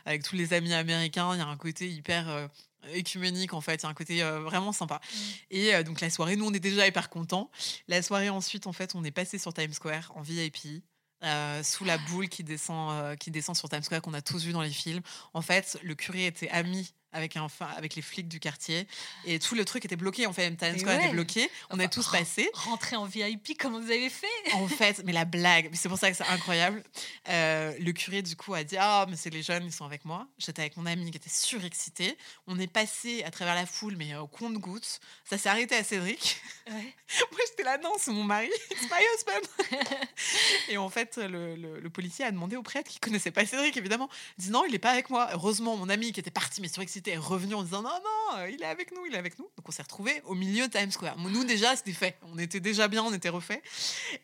[0.05, 2.49] avec tous les amis américains, il y a un côté hyper
[2.93, 5.01] écuménique en fait, il y a un côté vraiment sympa.
[5.03, 5.17] Mm.
[5.51, 7.51] Et donc la soirée, nous on est déjà hyper contents.
[7.87, 10.81] La soirée ensuite, en fait, on est passé sur Times Square en VIP.
[11.23, 14.43] Euh, sous la boule qui descend, euh, qui descend sur Times Square qu'on a tous
[14.43, 15.01] vu dans les films.
[15.33, 18.87] En fait, le curé était ami avec, un, avec les flics du quartier.
[19.25, 20.25] Et tout le truc était bloqué.
[20.25, 21.49] En fait, Times Square était bloqué.
[21.69, 22.49] On est tous passés.
[22.53, 26.09] Rentrer en VIP, comment vous avez fait En fait, mais la blague, c'est pour ça
[26.11, 26.83] que c'est incroyable.
[27.29, 30.05] Euh, le curé, du coup, a dit Ah, mais c'est les jeunes, ils sont avec
[30.05, 30.27] moi.
[30.37, 32.17] J'étais avec mon ami qui était surexcité.
[32.47, 34.99] On est passé à travers la foule, mais au compte-gouttes.
[35.25, 36.41] Ça s'est arrêté à Cédric.
[36.69, 38.49] moi, j'étais là, non, c'est mon mari.
[38.71, 39.87] It's my husband.
[40.69, 44.09] Et en fait, le, le, policier a demandé au prêtre qui connaissait pas Cédric, évidemment.
[44.37, 45.29] Il dit Non, il est pas avec moi.
[45.33, 48.49] Heureusement, mon ami qui était parti, mais surexcité, était revenu en disant non, non, euh,
[48.49, 49.45] il est avec nous, il est avec nous.
[49.57, 51.17] Donc on s'est retrouvés au milieu de Times Square.
[51.17, 52.17] Nous déjà, c'était fait.
[52.21, 53.61] On était déjà bien, on était refait.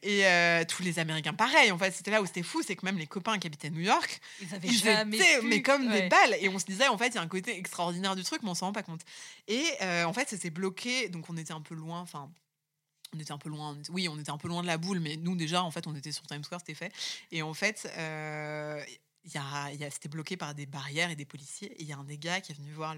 [0.04, 1.72] Et euh, tous les Américains, pareil.
[1.72, 3.82] En fait, c'était là où c'était fou, c'est que même les copains qui habitaient New
[3.82, 6.38] York, ils, avaient étaient, mais comme des balles.
[6.40, 8.50] Et on se disait, en fait, il y a un côté extraordinaire du truc, mais
[8.50, 9.02] on s'en rend pas compte.
[9.48, 11.10] Et euh, en fait, c'était bloqué.
[11.10, 12.02] Donc on était un peu loin.
[12.02, 12.32] Enfin,
[13.16, 15.16] on était un peu loin, oui, on était un peu loin de la boule, mais
[15.16, 16.92] nous déjà, en fait, on était sur Times Square, c'était fait.
[17.32, 17.90] Et en fait,
[19.34, 21.72] y a, c'était bloqué par des barrières et des policiers.
[21.74, 22.96] Et il y a un des gars qui est venu voir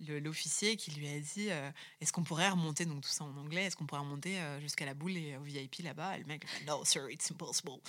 [0.00, 1.70] l'officier qui lui a dit euh,
[2.00, 4.86] Est-ce qu'on pourrait remonter, donc tout ça en anglais, est-ce qu'on pourrait remonter euh, jusqu'à
[4.86, 6.16] la boule et au VIP là-bas?
[6.16, 7.80] Et le mec dit No, sir, it's impossible.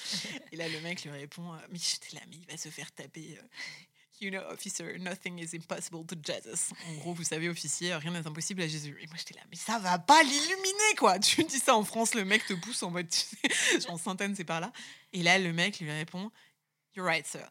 [0.52, 2.92] et là, le mec lui répond euh, Mais j'étais là, mais il va se faire
[2.92, 3.40] taper.
[4.20, 6.74] You know, officer, nothing is impossible to Jesus.
[6.88, 8.98] En gros, vous savez, officier, rien n'est impossible à Jésus.
[9.00, 11.20] Et moi, j'étais là, mais ça va pas l'illuminer, quoi.
[11.20, 14.00] Tu dis ça en France, le mec te pousse en mode, tu sais, genre
[14.36, 14.74] c'est par là.
[15.14, 16.32] Et là, le mec lui répond,
[17.26, 17.50] Sir.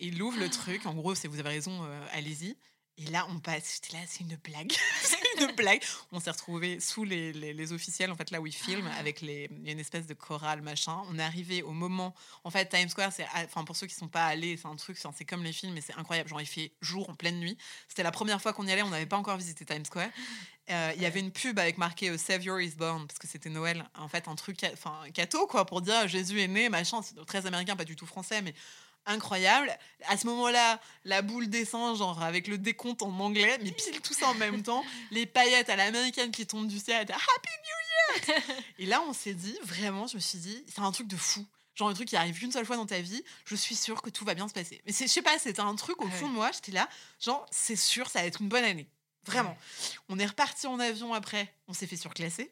[0.00, 0.86] Il ouvre le truc.
[0.86, 2.56] En gros, c'est vous avez raison, euh, allez-y.
[2.98, 3.80] Et là, on passe.
[3.82, 4.72] J'étais là, c'est une blague.
[5.02, 5.82] c'est une blague.
[6.12, 8.98] On s'est retrouvés sous les, les, officiels, en fait, là où ils filment, ah.
[8.98, 11.02] avec les, une espèce de chorale, machin.
[11.10, 12.14] On est arrivé au moment.
[12.44, 13.26] En fait, Times Square, c'est.
[13.44, 15.82] Enfin, pour ceux qui sont pas allés, c'est un truc, c'est comme les films, mais
[15.82, 16.28] c'est incroyable.
[16.30, 17.58] Genre, il fait jour en pleine nuit.
[17.88, 18.82] C'était la première fois qu'on y allait.
[18.82, 20.08] On n'avait pas encore visité Times Square.
[20.68, 23.50] Euh, il y avait une pub avec marqué euh, Savior is born parce que c'était
[23.50, 27.24] Noël en fait un truc enfin cateau quoi pour dire Jésus est né machin c'est
[27.24, 28.52] très américain pas du tout français mais
[29.06, 29.76] incroyable.
[30.06, 34.14] À ce moment-là, la boule descend, genre avec le décompte en anglais, mais pile tout
[34.14, 34.84] ça en même temps.
[35.10, 38.42] Les paillettes à l'américaine qui tombent du ciel, Happy New exact.
[38.78, 41.44] Et là, on s'est dit, vraiment, je me suis dit, c'est un truc de fou.
[41.74, 44.08] Genre un truc qui arrive qu'une seule fois dans ta vie, je suis sûre que
[44.08, 44.80] tout va bien se passer.
[44.86, 46.88] Mais je sais pas, c'était un truc au fond de moi, j'étais là,
[47.20, 48.88] genre, c'est sûr, ça va être une bonne année.
[49.26, 49.56] Vraiment.
[50.08, 52.50] On est reparti en avion après, on s'est fait surclasser.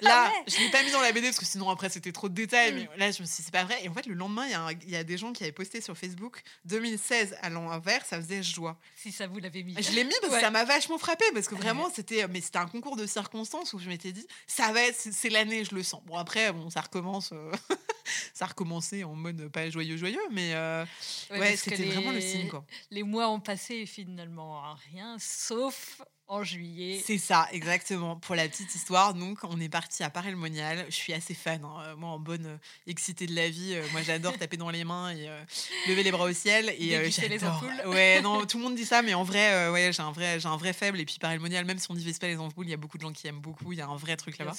[0.00, 2.28] Là, Ah je l'ai pas mis dans la BD parce que sinon après c'était trop
[2.28, 2.72] de détails.
[2.72, 2.88] Mm.
[2.92, 3.78] Mais là, je me suis dit, c'est pas vrai.
[3.82, 5.96] Et en fait, le lendemain, il y, y a des gens qui avaient posté sur
[5.96, 8.78] Facebook 2016 à l'envers, ça faisait joie.
[8.96, 9.74] Si ça vous l'avez mis.
[9.80, 10.38] Je l'ai mis parce Ouais.
[10.38, 13.72] que ça m'a vachement frappé parce que vraiment c'était mais c'était un concours de circonstances
[13.72, 16.02] où je m'étais dit ça va être c'est l'année je le sens.
[16.04, 17.52] Bon après bon ça recommence euh,
[18.34, 20.84] ça a recommencé en mode pas joyeux joyeux mais euh,
[21.30, 22.64] Ouais, c'était vraiment le signe quoi.
[22.90, 27.02] Les mois ont passé finalement rien, sauf en juillet.
[27.06, 28.16] C'est ça, exactement.
[28.16, 30.84] Pour la petite histoire, donc, on est parti à Paray-le-Monial.
[30.88, 31.82] Je suis assez fan, hein.
[31.84, 32.56] Euh, moi, en bonne euh,
[32.86, 33.74] excitée de la vie.
[33.74, 35.40] euh, moi, j'adore taper dans les mains et euh,
[35.88, 36.74] lever les bras au ciel.
[36.78, 36.96] Et
[37.28, 37.80] les ampoules.
[37.86, 40.48] Ouais, non, tout le monde dit ça, mais en vrai, ouais, j'ai un vrai, j'ai
[40.48, 40.98] un vrai faible.
[41.00, 43.02] Et puis Paray-le-Monial, même si on divise pas les ampoules, il y a beaucoup de
[43.02, 43.72] gens qui aiment beaucoup.
[43.72, 44.52] Il y a un vrai truc là-bas.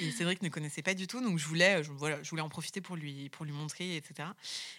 [0.00, 2.48] Et Cédric ne connaissait pas du tout, donc je voulais, je, voilà, je voulais en
[2.48, 4.28] profiter pour lui, pour lui montrer, etc.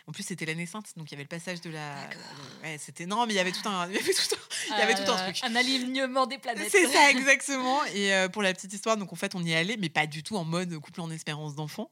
[0.07, 1.95] En plus, c'était l'année sainte, donc il y avait le passage de la.
[2.09, 4.75] Le- ouais, c'était non, mais il y avait tout un, il y avait tout un,
[4.75, 5.39] il y avait tout un truc.
[5.43, 6.71] Un alignement des planètes.
[6.71, 7.83] C'est ça, exactement.
[7.93, 10.07] Et euh, pour la petite histoire, donc en fait, on y est allé, mais pas
[10.07, 11.91] du tout en mode couple en espérance d'enfant.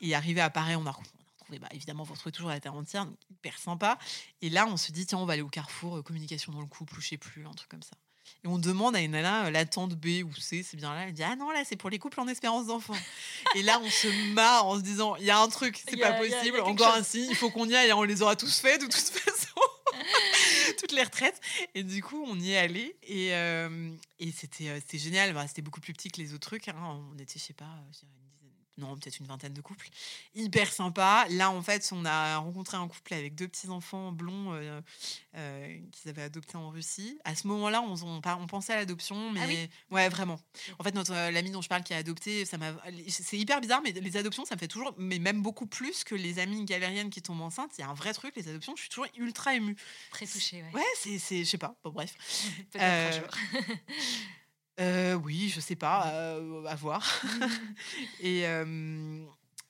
[0.00, 0.94] Et arrivé à Paris, on a,
[1.58, 3.98] bah, évidemment, vous retrouvez toujours la terre entière, donc hyper sympa.
[4.40, 6.66] Et là, on se dit, tiens, on va aller au carrefour, euh, communication dans le
[6.66, 7.96] couple, ou je sais plus, un truc comme ça.
[8.44, 11.06] Et on demande à une nana, euh, la tante B ou C, c'est bien là.
[11.06, 12.96] Elle dit, ah non, là, c'est pour les couples en espérance d'enfant.
[13.54, 16.12] et là, on se marre en se disant, il y a un truc, c'est pas
[16.12, 17.00] possible, encore chose.
[17.00, 18.94] un signe, il faut qu'on y aille, hein, on les aura tous faits de toute
[18.94, 19.60] façon.
[20.78, 21.40] toutes les retraites.
[21.74, 25.32] Et du coup, on y est allé et, euh, et c'était euh, génial.
[25.34, 26.68] Bah, c'était beaucoup plus petit que les autres trucs.
[26.68, 26.74] hein.
[27.14, 27.66] On était, je sais pas,
[28.41, 28.41] une
[28.78, 29.88] non, peut-être une vingtaine de couples.
[30.34, 31.26] Hyper sympa.
[31.30, 34.80] Là, en fait, on a rencontré un couple avec deux petits enfants blonds euh,
[35.36, 37.18] euh, qu'ils avaient adoptés en Russie.
[37.24, 40.40] À ce moment-là, on, on, par- on pensait à l'adoption, mais Ah oui ouais, vraiment.
[40.78, 42.72] En fait, notre euh, l'ami dont je parle qui a adopté, ça m'a.
[43.08, 46.14] C'est hyper bizarre, mais les adoptions, ça me fait toujours, mais même beaucoup plus que
[46.14, 47.72] les amies galériennes qui tombent enceintes.
[47.76, 48.74] Il y a un vrai truc, les adoptions.
[48.76, 49.76] Je suis toujours ultra émue.
[50.10, 50.70] Très touché, ouais.
[50.72, 51.74] Ouais, c'est, je sais pas.
[51.84, 52.14] Bon, bref.
[52.70, 53.68] Peut-être un Euh, jour.
[54.80, 57.20] Euh, oui, je sais pas, euh, à voir.
[58.20, 59.24] et, euh,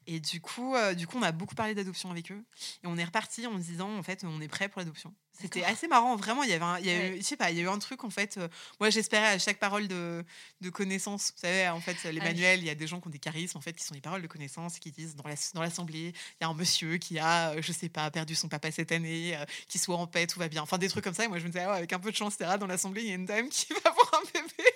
[0.07, 2.43] et du coup, euh, du coup, on a beaucoup parlé d'adoption avec eux.
[2.85, 5.13] Et on est reparti en disant, en fait, on est prêt pour l'adoption.
[5.33, 6.45] C'était assez marrant, vraiment.
[6.45, 7.69] Il y avait, un- il y a eu- je sais pas, il y a eu
[7.69, 8.37] un truc en fait.
[8.37, 8.47] euh,
[8.79, 10.25] moi, j'espérais à chaque parole de,
[10.61, 11.33] de connaissance.
[11.35, 13.19] Vous savez, en fait, les Ah manuels, il y a des gens qui ont des
[13.19, 16.13] charismes, en fait, qui sont les paroles de connaissance, qui disent dans la- dans l'assemblée,
[16.41, 19.37] il y a un monsieur qui a, je sais pas, perdu son papa cette année,
[19.37, 20.63] euh, qui soit en paix, tout va bien.
[20.63, 21.25] Enfin, des trucs comme ça.
[21.25, 22.59] Et moi, je me disais, ah ouais, avec un peu de chance, etc.
[22.59, 24.71] Dans l'assemblée, il y a une dame qui va avoir un bébé.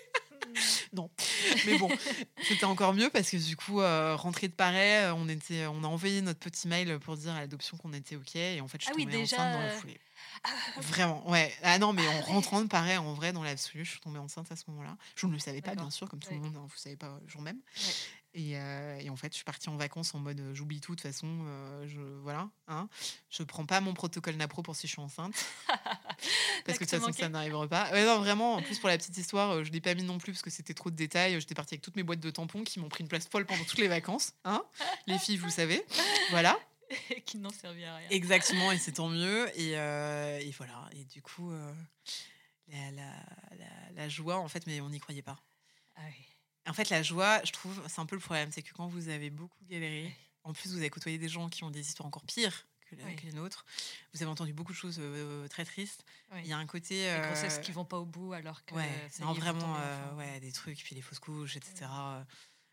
[0.93, 1.11] non.
[1.67, 1.89] Mais bon,
[2.43, 5.85] c'était encore mieux parce que du coup, euh, rentrée de Paris, euh, on, était, on
[5.85, 8.37] a envoyé notre petit mail pour dire à l'adoption qu'on était OK.
[8.37, 10.01] Et en fait, je suis Ah oui, tombée déjà, enceinte dans la euh, foulée.
[10.79, 11.53] Vraiment, ouais.
[11.63, 12.21] Ah non, mais en ouais.
[12.21, 14.97] rentrant de Paris, en vrai, dans l'absolu, je suis tombée enceinte à ce moment-là.
[15.17, 17.19] Je ne le savais pas, bien sûr, comme tout le monde, hein, vous savez pas,
[17.23, 17.59] le jour même.
[17.77, 17.93] Ouais.
[18.39, 20.95] Et, euh, et en fait, je suis partie en vacances en mode euh, j'oublie tout,
[20.95, 22.51] de toute façon, euh, je, voilà.
[22.69, 22.87] Hein,
[23.31, 25.33] je prends pas mon protocole NAPRO pour si je suis enceinte.
[26.67, 27.91] parce que de toute façon, ça n'arrivera pas.
[27.93, 30.33] Ouais, non, vraiment, en plus, pour la petite histoire, je l'ai pas mis non plus
[30.33, 31.41] parce que c'était trop de détails.
[31.41, 33.65] J'étais partie avec toutes mes boîtes de tampons qui m'ont pris une place folle pendant
[33.65, 34.35] toutes les vacances.
[34.45, 34.63] Hein
[35.07, 35.83] les filles, vous savez.
[36.29, 36.59] Voilà.
[37.25, 38.09] qui n'ont servi à rien.
[38.11, 39.49] Exactement, et c'est tant mieux.
[39.59, 40.89] Et, euh, et voilà.
[40.93, 41.73] Et du coup, euh,
[42.69, 45.39] la, la- la- la joie, en fait, mais on n'y croyait pas.
[45.97, 46.27] Ah oui.
[46.69, 49.09] En fait, la joie, je trouve, c'est un peu le problème, c'est que quand vous
[49.09, 50.15] avez beaucoup galéré,
[50.45, 53.05] en plus vous avez côtoyé des gens qui ont des histoires encore pires que, la-
[53.05, 53.17] Oui.
[53.17, 53.65] que les nôtres,
[54.15, 56.05] vous avez entendu beaucoup de choses euh, très tristes.
[56.33, 56.41] Oui.
[56.45, 56.95] Il y a un côté...
[57.03, 60.41] Les euh, grossesses qui vont pas au bout alors que Ouais, non, vraiment, euh, ouais,
[60.41, 61.87] des trucs, puis les fausses couches, etc.
[61.91, 62.25] Euh,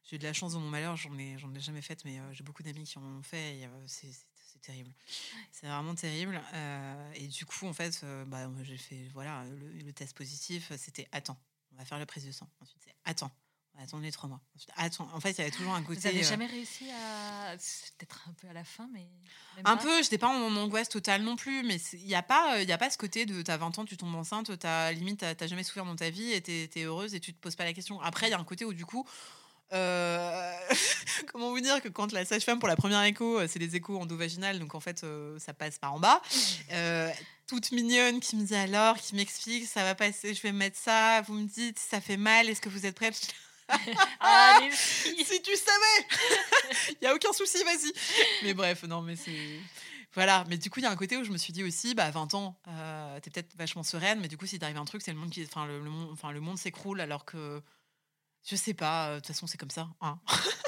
[0.04, 2.20] J'ai eu de la chance dans mon malheur, j'en ai, j'en ai jamais fait, mais
[2.20, 4.94] euh, j'ai beaucoup d'amis qui en ont fait, et euh, c'est, c'est- c'est terrible.
[5.52, 6.40] C'est vraiment terrible.
[6.54, 10.72] euh, et du coup, en fait, euh, bah, j'ai fait, voilà, le, le test positif,
[10.78, 11.40] c'était attends,
[11.72, 12.48] on va faire la prise de sang.
[12.62, 13.32] Ensuite, c'est attends,
[14.02, 14.40] les trois mois.
[14.78, 15.08] Attends.
[15.14, 16.00] En fait, il y avait toujours un côté.
[16.00, 17.56] Vous avez euh, jamais réussi à.
[17.60, 19.00] C'est peut-être un peu à la fin, mais.
[19.56, 22.24] même un pas peu, j'étais pas en angoisse totale non plus, mais il n'y a,
[22.24, 25.20] pas, y a pas ce côté de t'as 20 ans, tu tombes enceinte, t'as limite,
[25.20, 27.56] t'as t'as jamais souffert dans ta vie et t'es es heureuse et tu te poses
[27.56, 28.00] pas la question.
[28.02, 29.08] Après, il y a un côté où du coup.
[29.74, 30.54] euh,
[31.32, 33.98] comment vous dire que quand la sage-femme pour la première écho, euh, c'est les échos
[34.00, 36.22] endovaginales, donc en fait euh, ça passe par en bas.
[36.72, 37.12] Euh,
[37.46, 41.22] toute mignonne qui me dit alors, qui m'explique, ça va passer, je vais mettre ça,
[41.22, 43.20] vous me dites, ça fait mal, est-ce que vous êtes prête?
[44.20, 46.08] Ah, filles si tu savais
[46.90, 47.92] Il y a aucun souci, vas-y.
[48.44, 49.60] Mais bref, non, mais c'est.
[50.14, 51.96] Voilà, mais du coup, il y a un côté où je me suis dit aussi,
[51.96, 55.02] bah, 20 ans, euh, t'es peut-être vachement sereine, mais du coup, si t'arrive un truc,
[55.02, 55.44] c'est le monde qui.
[55.44, 57.62] Enfin, le, le monde, enfin, le monde s'écroule alors que.
[58.46, 59.88] Je sais pas, euh, de toute façon, c'est comme ça.
[60.02, 60.20] hein.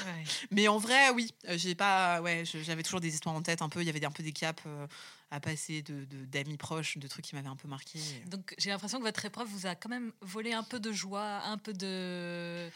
[0.05, 0.23] Ouais.
[0.51, 2.21] Mais en vrai, oui, euh, j'ai pas.
[2.21, 3.81] Ouais, j'avais toujours des histoires en tête un peu.
[3.81, 4.87] Il y avait un peu des caps euh,
[5.29, 7.99] à passer de de- d'amis proches, de trucs qui m'avaient un peu marqué.
[8.27, 11.41] Donc j'ai l'impression que votre épreuve vous a quand même volé un peu de joie,
[11.45, 12.69] un peu de.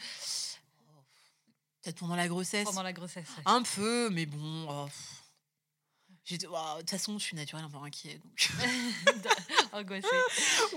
[1.82, 2.64] Peut-être pendant la grossesse.
[2.64, 3.28] Pendant la grossesse.
[3.46, 4.66] Un peu, mais bon.
[4.68, 4.88] oh,
[6.38, 6.46] de
[6.80, 8.20] toute façon, je suis naturelle un peu inquiet.
[8.24, 8.50] Donc...
[9.72, 10.08] Angoissée.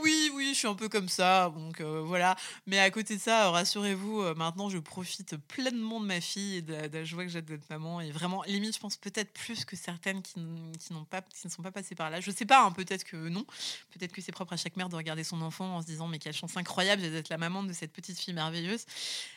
[0.01, 1.49] oui, oui, je suis un peu comme ça.
[1.49, 2.35] Donc euh, voilà.
[2.67, 6.61] Mais à côté de ça, rassurez-vous, euh, maintenant, je profite pleinement de ma fille et
[6.61, 8.01] de, la joie que j'ai d'être maman.
[8.01, 10.35] Et vraiment, limite, je pense peut-être plus que certaines qui,
[10.79, 12.21] qui, n'ont pas, qui ne sont pas passées par là.
[12.21, 13.45] Je sais pas, hein, peut-être que non.
[13.91, 16.19] Peut-être que c'est propre à chaque mère de regarder son enfant en se disant, mais
[16.19, 18.85] quelle chance incroyable d'être la maman de cette petite fille merveilleuse.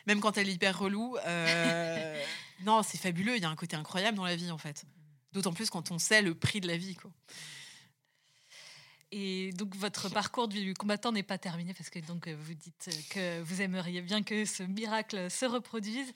[0.07, 1.17] Même quand elle est hyper relou.
[1.27, 2.23] Euh,
[2.65, 3.37] non, c'est fabuleux.
[3.37, 4.85] Il y a un côté incroyable dans la vie, en fait.
[5.37, 6.95] D'autant plus quand on sait le prix de la vie.
[6.95, 7.11] Quoi.
[9.13, 13.43] Et donc votre parcours du combattant n'est pas terminé parce que donc vous dites que
[13.43, 16.11] vous aimeriez bien que ce miracle se reproduise.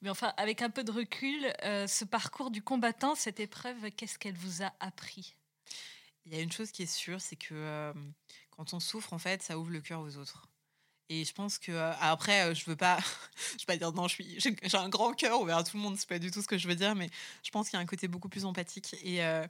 [0.00, 4.18] Mais enfin, avec un peu de recul, euh, ce parcours du combattant, cette épreuve, qu'est-ce
[4.18, 5.36] qu'elle vous a appris?
[6.24, 7.92] Il y a une chose qui est sûre, c'est que euh,
[8.56, 10.48] quand on souffre, en fait, ça ouvre le cœur aux autres.
[11.08, 12.98] Et je pense que euh, après, euh, je veux pas,
[13.52, 15.96] je veux pas dire non, je suis, j'ai un grand cœur ouvert tout le monde,
[15.98, 17.10] c'est pas du tout ce que je veux dire, mais
[17.42, 18.96] je pense qu'il y a un côté beaucoup plus empathique.
[19.02, 19.46] Et euh,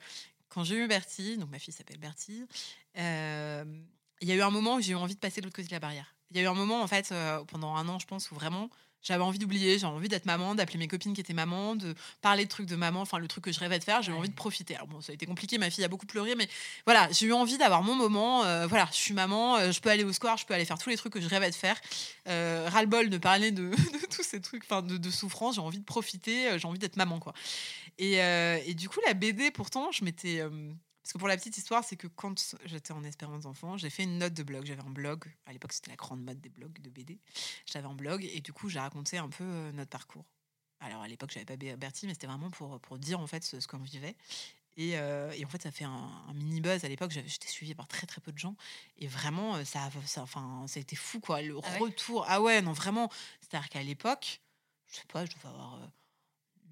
[0.48, 2.46] quand j'ai eu Bertie, donc ma fille s'appelle Bertie,
[2.94, 5.68] il y a eu un moment où j'ai eu envie de passer de l'autre côté
[5.68, 6.14] de la barrière.
[6.30, 7.12] Il y a eu un moment en fait
[7.48, 8.70] pendant un an, je pense, où vraiment
[9.03, 12.44] j'avais envie d'oublier, j'avais envie d'être maman, d'appeler mes copines qui étaient mamans, de parler
[12.44, 14.34] de trucs de maman, enfin le truc que je rêvais de faire, j'ai envie de
[14.34, 14.74] profiter.
[14.76, 16.48] Alors bon, ça a été compliqué, ma fille a beaucoup pleuré, mais
[16.86, 18.44] voilà, j'ai eu envie d'avoir mon moment.
[18.44, 20.78] Euh, voilà, je suis maman, euh, je peux aller au square, je peux aller faire
[20.78, 21.80] tous les trucs que je rêvais de faire.
[22.28, 23.70] Euh, ras-le-bol de parler de,
[24.11, 26.96] tous ces trucs, enfin de, de, souffrance, j'ai envie de profiter, euh, j'ai envie d'être
[26.96, 27.32] maman, quoi.
[27.98, 28.14] Et,
[28.66, 30.42] et, du coup, la BD, pourtant, je m'étais
[31.03, 34.05] parce que pour la petite histoire, c'est que quand j'étais en espérance d'enfant, j'ai fait
[34.05, 34.64] une note de blog.
[34.66, 35.24] J'avais un blog.
[35.46, 37.18] À l'époque, c'était la grande mode des blogs de BD.
[37.66, 40.24] J'avais un blog et du coup, j'ai raconté un peu euh, notre parcours.
[40.78, 43.66] Alors à l'époque, j'avais pas Bertie, mais c'était vraiment pour, pour dire en fait ce,
[43.66, 44.16] qu'on vivait.
[44.76, 46.84] Et, euh, et, en fait, ça fait un, mini buzz.
[46.84, 48.57] À l'époque, j'étais suivie par très très peu de gens.
[48.96, 51.42] Et vraiment, euh, ça, ça, enfin, ça a été fou quoi.
[51.42, 52.24] Le ah retour.
[52.28, 53.11] Ah ouais, non, vraiment.
[53.40, 54.40] C'est-à-dire qu'à l'époque,
[54.88, 55.78] je sais pas, je devais avoir.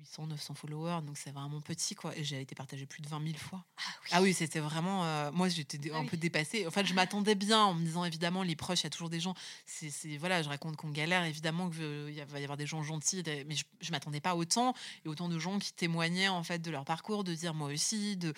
[0.00, 2.16] 800, 900 followers, donc c'est vraiment petit, quoi.
[2.16, 3.64] Et j'ai été partagé plus de 20 000 fois.
[4.10, 5.04] Ah oui, ah c'était vraiment.
[5.04, 6.66] Euh, moi, j'étais ah un peu dépassée.
[6.66, 9.10] En fait, je m'attendais bien en me disant, évidemment, les proches, il y a toujours
[9.10, 9.34] des gens.
[9.66, 11.80] C'est, voilà, je raconte qu'on galère, évidemment, qu'il
[12.28, 14.74] va y avoir des gens gentils, mais je, je m'attendais pas autant.
[15.04, 18.16] Et autant de gens qui témoignaient, en fait, de leur parcours, de dire moi aussi,
[18.16, 18.32] de.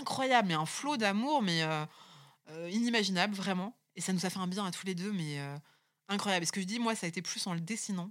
[0.00, 1.84] Incroyable, mais un flot d'amour, mais euh,
[2.50, 3.76] euh, inimaginable, vraiment.
[3.94, 5.38] Et ça nous a fait un bien à tous les deux, mais
[6.08, 6.42] incroyable.
[6.42, 8.10] Et ce que je dis, moi, ça a été plus en le dessinant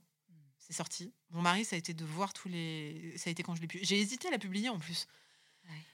[0.68, 1.14] c'est sorti.
[1.30, 3.14] Mon mari, ça a été de voir tous les.
[3.18, 3.80] Ça a été quand je l'ai pu.
[3.84, 5.08] J'ai hésité à la publier en plus.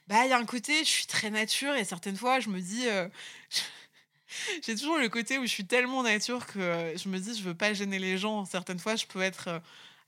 [0.06, 2.60] Bah, il y a un côté, je suis très nature et certaines fois, je me
[2.60, 2.88] dis.
[2.88, 3.08] Euh,
[4.66, 7.42] j'ai toujours le côté où je suis tellement nature que euh, je me dis, je
[7.42, 8.44] veux pas gêner les gens.
[8.46, 9.60] Certaines fois, je peux être euh,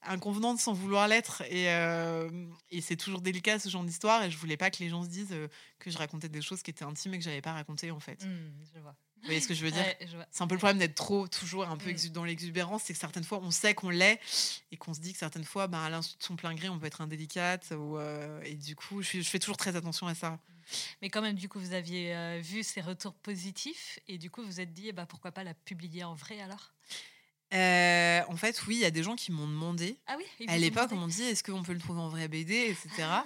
[0.02, 1.42] inconvenante sans vouloir l'être.
[1.50, 1.66] Et,
[2.70, 4.22] et c'est toujours délicat ce genre d'histoire.
[4.22, 5.34] Et je voulais pas que les gens se disent
[5.78, 8.24] que je racontais des choses qui étaient intimes et que j'avais pas raconté en fait.
[8.24, 8.96] Mmh, je vois.
[9.24, 9.84] Vous voyez ce que je veux dire?
[10.30, 12.08] C'est un peu le problème d'être trop, toujours un peu mm.
[12.10, 14.20] dans l'exubérance, c'est que certaines fois on sait qu'on l'est
[14.70, 16.78] et qu'on se dit que certaines fois, ben, à l'insu de son plein gré, on
[16.78, 17.72] peut être indélicate.
[17.74, 20.38] Ou, euh, et du coup, je, fais toujours très attention à ça.
[21.00, 24.42] Mais quand même, du coup, vous aviez euh, vu ces retours positifs et du coup,
[24.42, 26.74] vous vous êtes dit, eh ben, pourquoi pas la publier en vrai alors?
[27.54, 29.96] Euh, en fait, oui, il y a des gens qui m'ont demandé.
[30.06, 32.54] Ah oui À l'époque, on m'a dit est-ce qu'on peut le trouver en vrai BD,
[32.54, 32.90] etc.
[33.02, 33.24] Ah,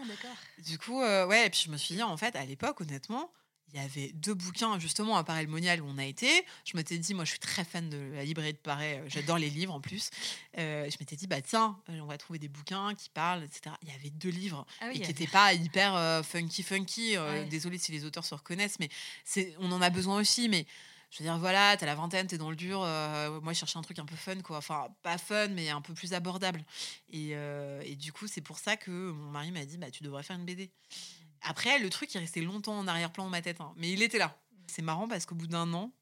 [0.59, 3.33] du coup, ouais, et puis je me suis dit, en fait, à l'époque, honnêtement,
[3.73, 6.29] il y avait deux bouquins justement à Paris Monial où on a été.
[6.65, 9.39] Je m'étais dit, moi je suis très fan de la librairie de Paris, euh, j'adore
[9.39, 10.11] les livres en plus.
[10.57, 13.75] Euh, je m'étais dit, bah tiens, euh, on va trouver des bouquins qui parlent, etc.
[13.83, 17.17] Il y avait deux livres ah et qui n'étaient pas hyper funky funky.
[17.51, 18.89] Désolée si les auteurs se reconnaissent, mais
[19.25, 20.49] c'est, on en a besoin aussi.
[20.49, 20.67] Mais
[21.11, 22.81] je veux dire, voilà, t'as la vingtaine, t'es dans le dur.
[22.81, 24.59] moi, je cherchais un truc un peu fun, quoi.
[24.59, 26.65] Enfin, pas fun, mais un peu plus abordable.
[27.11, 27.31] Et,
[27.85, 30.37] et du coup, c'est pour ça que mon mari m'a dit, bah tu devrais faire
[30.37, 30.71] une BD.
[31.43, 33.73] Après, le truc, il restait longtemps en arrière-plan dans ma tête, hein.
[33.77, 34.39] mais il était là.
[34.67, 35.93] C'est marrant parce qu'au bout d'un an,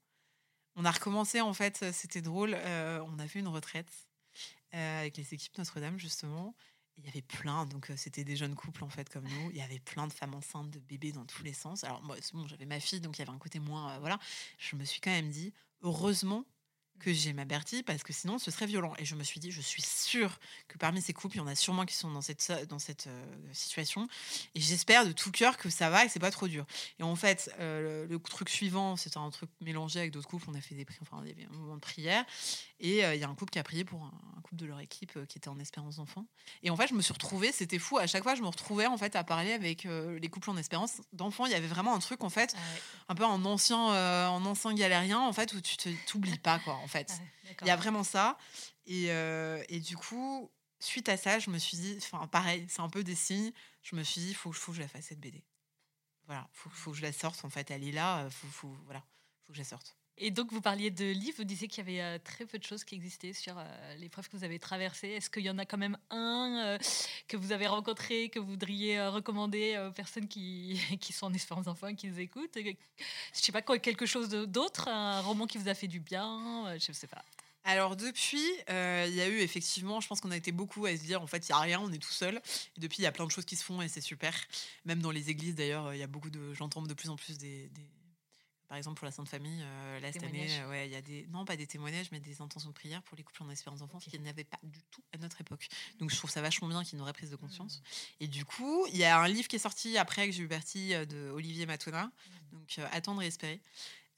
[0.76, 2.54] on a recommencé, en fait, c'était drôle.
[2.54, 3.90] Euh, on a fait une retraite
[4.74, 6.54] euh, avec les équipes Notre-Dame, justement.
[6.98, 9.50] Il y avait plein, donc euh, c'était des jeunes couples, en fait, comme nous.
[9.50, 11.84] Il y avait plein de femmes enceintes, de bébés dans tous les sens.
[11.84, 13.98] Alors, moi, bon, j'avais ma fille, donc il y avait un côté moins.
[13.98, 14.18] voilà.
[14.58, 16.44] Je me suis quand même dit, heureusement
[16.98, 18.92] que j'ai ma Bertie parce que sinon ce serait violent.
[18.98, 20.38] Et je me suis dit, je suis sûre
[20.68, 23.06] que parmi ces couples, il y en a sûrement qui sont dans cette, dans cette
[23.06, 24.08] euh, situation.
[24.54, 26.66] Et j'espère de tout cœur que ça va et que c'est pas trop dur.
[26.98, 30.46] Et en fait, euh, le, truc suivant, c'était un truc mélangé avec d'autres couples.
[30.48, 32.24] On a fait des, enfin, des moments de prière.
[32.80, 34.80] Et euh, il y a un couple qui a prié pour un, couple de leur
[34.80, 36.26] équipe qui était en espérance d'enfant.
[36.62, 37.98] Et en fait, je me suis retrouvée, c'était fou.
[37.98, 41.00] À chaque fois, je me retrouvais en fait à parler avec les couples en espérance
[41.12, 41.46] d'enfants.
[41.46, 42.54] Il y avait vraiment un truc en fait,
[43.08, 45.76] un peu en ancien, en ancien galérien en fait, où tu
[46.06, 47.12] t'oublies pas quoi en fait.
[47.62, 48.38] Il y a vraiment ça.
[48.86, 52.80] Et, euh, et, du coup, suite à ça, je me suis dit, enfin pareil, c'est
[52.80, 53.52] un peu des signes.
[53.82, 55.42] Je me suis dit, il faut, faut que je la fasse cette BD.
[56.26, 57.70] Voilà, faut, faut que je la sorte en fait.
[57.72, 59.00] Elle est là, faut, faut, voilà,
[59.42, 59.96] faut que je la sorte.
[60.18, 62.64] Et donc, vous parliez de livres, vous disiez qu'il y avait euh, très peu de
[62.64, 63.64] choses qui existaient sur euh,
[63.98, 65.08] l'épreuve que vous avez traversée.
[65.08, 66.78] Est-ce qu'il y en a quand même un euh,
[67.28, 71.66] que vous avez rencontré, que vous voudriez recommander aux personnes qui, qui sont en espérance
[71.66, 72.56] d'enfant qui nous écoutent?
[72.56, 72.74] Je ne
[73.32, 76.90] sais pas, quoi, quelque chose d'autre, un roman qui vous a fait du bien, je
[76.90, 77.22] ne sais pas.
[77.64, 81.02] Alors depuis, il y a eu effectivement, je pense qu'on a été beaucoup à se
[81.02, 82.40] dire en fait il y a rien, on est tout seul.
[82.76, 84.32] Et depuis il y a plein de choses qui se font et c'est super.
[84.84, 87.36] Même dans les églises d'ailleurs, il y a beaucoup de, j'entends de plus en plus
[87.38, 87.68] des
[88.68, 91.02] par exemple, pour la Sainte Famille, euh, là, cette année, euh, ouais, il y a
[91.02, 93.78] des, non pas des témoignages, mais des intentions de prière pour les couples en espérance
[93.78, 94.10] d'enfants okay.
[94.10, 95.68] qu'il n'y avait pas du tout à notre époque.
[95.98, 97.78] Donc, je trouve ça vachement bien qu'il y ait une vraie prise de conscience.
[97.78, 98.24] Mmh.
[98.24, 100.48] Et du coup, il y a un livre qui est sorti après que j'ai eu
[100.48, 102.10] Bertie euh, de Olivier Matona, mmh.
[102.52, 103.60] donc Attendre et espérer.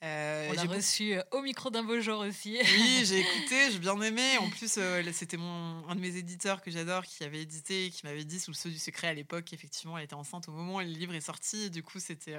[0.05, 2.57] Euh, On l'a reçu euh, au micro d'un beau jour aussi.
[2.63, 4.39] Oui, j'ai écouté, j'ai bien aimé.
[4.39, 8.07] En plus, euh, c'était mon un de mes éditeurs que j'adore qui avait édité, qui
[8.07, 9.53] m'avait dit sous le sceau du secret à l'époque.
[9.53, 11.71] Effectivement, elle était enceinte au moment où le livre est sorti.
[11.71, 12.37] du coup, c'était,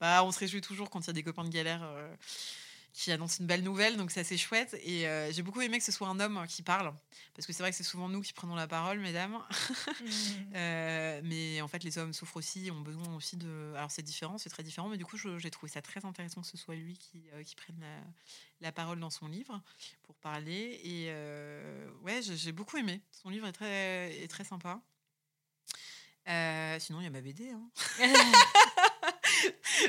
[0.00, 1.86] bah, on se réjouit toujours quand il y a des copains de galère
[2.94, 4.76] qui annonce une belle nouvelle, donc c'est assez chouette.
[4.84, 6.94] Et euh, j'ai beaucoup aimé que ce soit un homme qui parle,
[7.34, 9.32] parce que c'est vrai que c'est souvent nous qui prenons la parole, mesdames.
[9.32, 10.06] Mmh.
[10.54, 13.72] euh, mais en fait, les hommes souffrent aussi, ont besoin aussi de.
[13.74, 16.46] Alors c'est différent, c'est très différent, mais du coup, j'ai trouvé ça très intéressant que
[16.46, 18.00] ce soit lui qui, euh, qui prenne la,
[18.60, 19.60] la, parole dans son livre
[20.04, 20.80] pour parler.
[20.84, 21.12] Et
[22.04, 23.00] ouais, j'ai beaucoup aimé.
[23.10, 24.80] Son livre est très, est très sympa.
[26.78, 27.50] sinon, il y a ma BD.
[27.50, 27.70] Hein.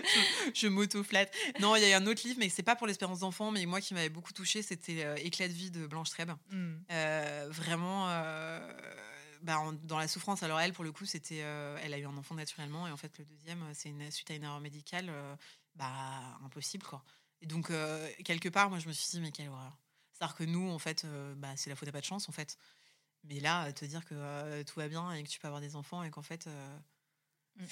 [0.53, 1.33] je, m'auto-flatte.
[1.59, 3.81] Non, il y a un autre livre, mais c'est pas pour l'espérance d'enfant, mais moi
[3.81, 6.31] qui m'avait beaucoup touché, c'était euh, Éclat de vie de Blanche Trèbe.
[6.51, 6.73] Mm.
[6.91, 8.09] Euh, vraiment.
[8.09, 8.59] Euh,
[9.41, 12.33] bah, dans la souffrance, alors elle, pour le coup, c'était, elle a eu un enfant
[12.33, 15.11] naturellement, et en fait, le deuxième, c'est une suite à une erreur médicale,
[15.75, 17.03] bah, impossible, quoi.
[17.41, 17.71] Et donc,
[18.23, 19.77] quelque part, moi, je me suis dit, mais quelle horreur.
[20.13, 22.57] C'est-à-dire que nous, en fait, bah, c'est la faute à pas de chance, en fait.
[23.23, 26.01] Mais là, te dire que tout va bien et que tu peux avoir des enfants
[26.01, 26.49] et qu'en fait.
[27.57, 27.65] Mm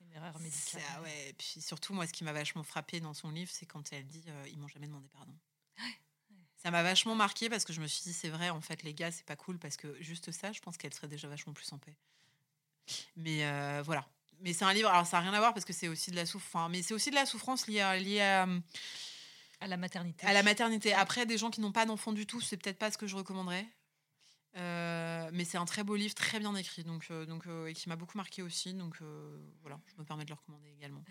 [0.00, 0.82] une erreur médicale.
[0.94, 3.66] Ah ouais, et puis surtout, moi, ce qui m'a vachement frappé dans son livre, c'est
[3.66, 5.32] quand elle dit euh, ils m'ont jamais demandé pardon.
[6.56, 8.92] Ça m'a vachement marqué parce que je me suis dit c'est vrai, en fait, les
[8.92, 11.72] gars, c'est pas cool parce que juste ça, je pense qu'elle serait déjà vachement plus
[11.72, 11.96] en paix.
[13.16, 14.06] Mais euh, voilà.
[14.40, 16.16] Mais c'est un livre, alors ça n'a rien à voir parce que c'est aussi de
[16.16, 18.46] la souffrance, mais c'est aussi de la souffrance liée à, liée à,
[19.60, 20.26] à la maternité.
[20.26, 20.92] À la maternité.
[20.94, 23.16] Après, des gens qui n'ont pas d'enfants du tout, c'est peut-être pas ce que je
[23.16, 23.66] recommanderais.
[24.56, 27.72] Euh, mais c'est un très beau livre, très bien écrit, donc, euh, donc, euh, et
[27.72, 28.74] qui m'a beaucoup marqué aussi.
[28.74, 28.96] Donc
[29.62, 31.04] voilà, je me permets de le recommander également.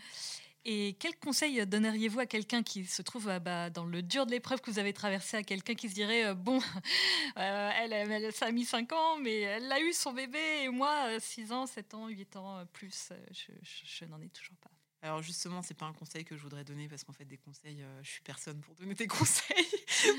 [0.65, 4.59] Et quel conseil donneriez-vous à quelqu'un qui se trouve bah, dans le dur de l'épreuve
[4.59, 6.59] que vous avez traversé, à quelqu'un qui se dirait Bon,
[7.37, 11.17] elle, elle, ça a mis 5 ans, mais elle a eu son bébé, et moi,
[11.17, 14.69] 6 ans, 7 ans, 8 ans, plus, je, je, n'en ai toujours pas.
[15.01, 17.81] Alors justement, c'est pas un conseil que je voudrais donner parce qu'en fait, des conseils,
[18.01, 19.65] je suis personne pour donner des conseils.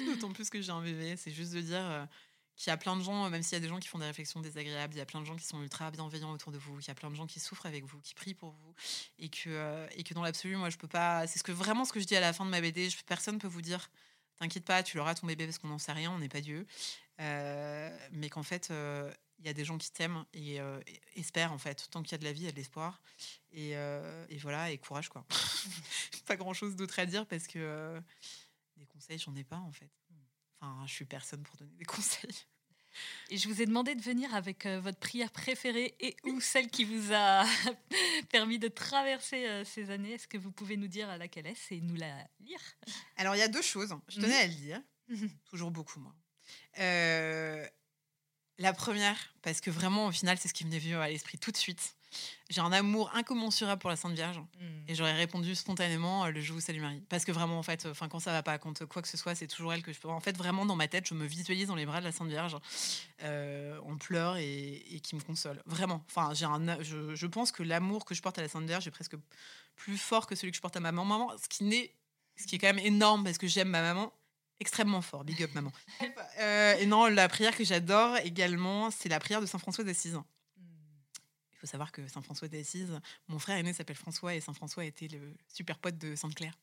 [0.06, 1.16] D'autant plus que j'ai un bébé.
[1.18, 2.08] C'est juste de dire,
[2.60, 4.04] qu'il y a plein de gens, même s'il y a des gens qui font des
[4.04, 6.78] réflexions désagréables, il y a plein de gens qui sont ultra bienveillants autour de vous,
[6.78, 8.74] il y a plein de gens qui souffrent avec vous, qui prient pour vous,
[9.18, 11.26] et que, euh, et que dans l'absolu, moi, je peux pas.
[11.26, 12.90] C'est ce que vraiment ce que je dis à la fin de ma BD.
[12.90, 13.90] Je, personne peut vous dire,
[14.38, 16.66] t'inquiète pas, tu l'auras ton bébé parce qu'on n'en sait rien, on n'est pas Dieu,
[17.22, 20.58] euh, mais qu'en fait, euh, il y a des gens qui t'aiment et
[21.16, 21.88] espèrent en fait.
[21.90, 23.00] Tant qu'il y a de la vie, il y a de l'espoir.
[23.52, 25.24] Et, et, voilà, et courage quoi.
[26.26, 28.02] pas grand chose d'autre à dire parce que
[28.76, 29.88] des conseils, j'en ai pas en fait.
[30.60, 32.46] Enfin, je suis personne pour donner des conseils.
[33.30, 36.68] Et je vous ai demandé de venir avec euh, votre prière préférée et ou celle
[36.68, 37.44] qui vous a
[38.30, 40.12] permis de traverser euh, ces années.
[40.12, 42.60] Est-ce que vous pouvez nous dire laquelle est et nous la lire?
[43.16, 43.94] Alors, il y a deux choses.
[44.08, 44.34] Je tenais mhm.
[44.34, 44.82] à le dire.
[45.50, 46.14] Toujours beaucoup, moi.
[46.78, 47.66] Euh,
[48.58, 51.50] la première, parce que vraiment, au final, c'est ce qui me venu à l'esprit tout
[51.50, 51.96] de suite.
[52.48, 54.38] J'ai un amour incommensurable pour la Sainte Vierge.
[54.38, 54.64] Mm.
[54.88, 57.02] Et j'aurais répondu spontanément euh, le Je vous salue Marie.
[57.08, 59.34] Parce que vraiment, en fait, enfin quand ça va pas, quand quoi que ce soit,
[59.34, 60.08] c'est toujours elle que je peux.
[60.08, 62.28] En fait, vraiment, dans ma tête, je me visualise dans les bras de la Sainte
[62.28, 62.56] Vierge,
[63.22, 65.62] euh, en pleurs et, qui me console.
[65.66, 66.04] Vraiment.
[66.08, 68.86] Enfin, j'ai un, je, je pense que l'amour que je porte à la Sainte Vierge
[68.86, 69.16] est presque
[69.76, 71.32] plus fort que celui que je porte à ma maman.
[71.42, 71.94] ce qui, n'est,
[72.36, 74.12] ce qui est quand même énorme parce que j'aime ma maman
[74.60, 75.24] extrêmement fort.
[75.24, 75.72] Big up, maman.
[76.38, 80.18] Euh, et non, la prière que j'adore également, c'est la prière de Saint François d'Assise
[81.60, 82.98] faut savoir que Saint François d'Assise,
[83.28, 86.58] mon frère aîné s'appelle François et Saint François était le super pote de Sainte Claire,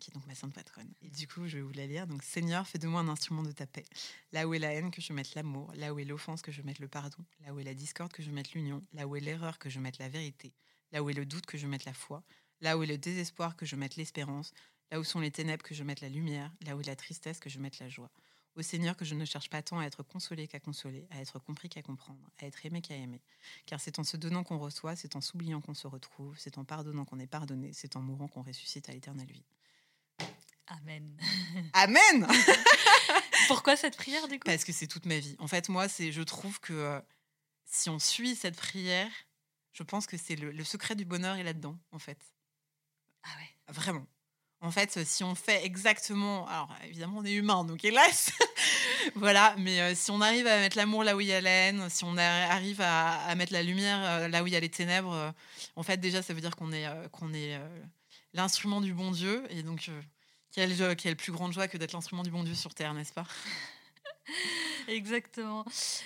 [0.00, 0.92] qui est donc ma sainte patronne.
[1.02, 2.08] Et du coup, je vais vous la lire.
[2.08, 3.84] Donc, Seigneur, fais de moi un instrument de ta paix.
[4.32, 5.72] Là où est la haine, que je mette l'amour.
[5.76, 7.24] Là où est l'offense, que je mette le pardon.
[7.46, 8.84] Là où est la discorde, que je mette l'union.
[8.92, 10.52] Là où est l'erreur, que je mette la vérité.
[10.90, 12.24] Là où est le doute, que je mette la foi.
[12.60, 14.52] Là où est le désespoir, que je mette l'espérance.
[14.90, 16.52] Là où sont les ténèbres, que je mette la lumière.
[16.66, 18.10] Là où est la tristesse, que je mette la joie.
[18.56, 21.40] Au Seigneur que je ne cherche pas tant à être consolé qu'à consoler, à être
[21.40, 23.20] compris qu'à comprendre, à être aimé qu'à aimer.
[23.66, 26.64] Car c'est en se donnant qu'on reçoit, c'est en s'oubliant qu'on se retrouve, c'est en
[26.64, 29.44] pardonnant qu'on est pardonné, c'est en mourant qu'on ressuscite à l'éternelle vie.
[30.68, 31.16] Amen.
[31.72, 32.26] Amen
[33.48, 34.46] Pourquoi cette prière du coup?
[34.46, 35.36] Parce que c'est toute ma vie.
[35.38, 37.00] En fait, moi, c'est, je trouve que euh,
[37.64, 39.10] si on suit cette prière,
[39.72, 42.18] je pense que c'est le, le secret du bonheur est là-dedans, en fait.
[43.24, 43.74] Ah ouais.
[43.74, 44.06] Vraiment.
[44.64, 48.32] En fait, si on fait exactement, alors évidemment on est humain, donc hélas,
[49.14, 51.86] voilà, mais euh, si on arrive à mettre l'amour là où il y a haine,
[51.90, 55.12] si on arrive à, mettre la lumière euh, là où il y a les ténèbres,
[55.12, 55.30] euh,
[55.76, 57.60] en fait déjà ça veut dire qu'on est, qu'on est
[58.32, 59.90] l'instrument du bon Dieu, et donc
[60.50, 63.26] quelle, quelle plus grande joie que d'être l'instrument du bon Dieu sur terre, n'est-ce pas?
[64.88, 65.64] Exactement.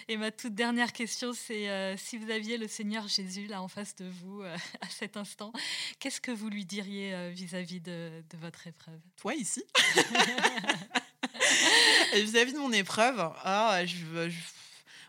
[0.09, 3.69] Et ma toute dernière question, c'est euh, si vous aviez le Seigneur Jésus là en
[3.69, 5.53] face de vous euh, à cet instant,
[5.99, 9.01] qu'est-ce que vous lui diriez euh, vis-à-vis de, votre épreuve?
[9.17, 9.63] Toi ici
[12.15, 14.31] vis-à-vis de mon épreuve, ah, je,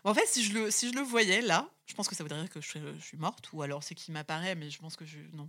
[0.04, 2.40] en fait, si je, le, si je le voyais là, je pense que ça voudrait
[2.40, 5.04] dire que je, je suis morte, ou alors c'est qu'il m'apparaît, mais je pense que
[5.04, 5.18] je.
[5.32, 5.48] Non.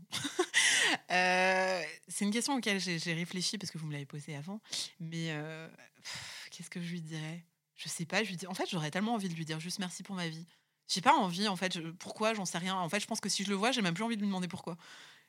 [1.10, 4.60] c'est une question auquel j'ai réfléchi parce que vous me l'avez posée avant.
[5.00, 5.32] Mais
[6.62, 7.44] qu'est-ce que je lui dirais?
[7.76, 9.80] Je sais pas, je lui dis, en fait, j'aurais tellement envie de lui dire juste
[9.80, 10.46] merci pour ma vie.
[10.88, 12.76] J'ai pas envie, en fait, pourquoi, j'en sais rien.
[12.76, 14.28] En fait, je pense que si je le vois, j'ai même plus envie de lui
[14.28, 14.78] demander pourquoi.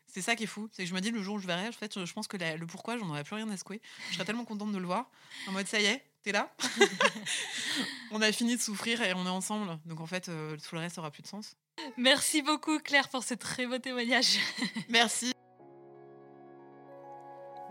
[0.06, 0.68] C'est ça qui est fou.
[0.72, 2.36] C'est que je me dis, le jour où je verrai, en fait, je pense que
[2.36, 3.80] le pourquoi, j'en aurais plus rien à secouer.
[4.10, 5.10] Je serais tellement contente de le voir.
[5.46, 6.54] En mode, ça y est, t'es là.
[8.10, 9.78] on a fini de souffrir et on est ensemble.
[9.86, 11.56] Donc, en fait, euh, tout le reste aura plus de sens.
[11.96, 14.38] Merci beaucoup, Claire, pour ce très beau témoignage.
[14.90, 15.31] Merci.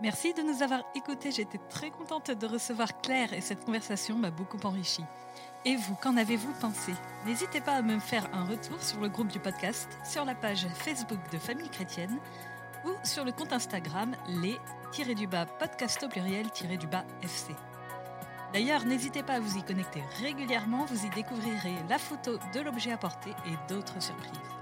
[0.02, 1.30] Merci de nous avoir écoutés.
[1.30, 5.04] J'étais très contente de recevoir Claire et cette conversation m'a beaucoup enrichi.
[5.64, 6.92] Et vous, qu'en avez-vous pensé?
[7.24, 10.66] N'hésitez pas à me faire un retour sur le groupe du podcast, sur la page
[10.74, 12.18] Facebook de Famille Chrétienne
[12.84, 14.16] ou sur le compte Instagram
[15.06, 17.54] les-du-bas podcast au pluriel-du-bas FC.
[18.52, 22.90] D'ailleurs, n'hésitez pas à vous y connecter régulièrement, vous y découvrirez la photo de l'objet
[22.90, 24.61] apporté et d'autres surprises.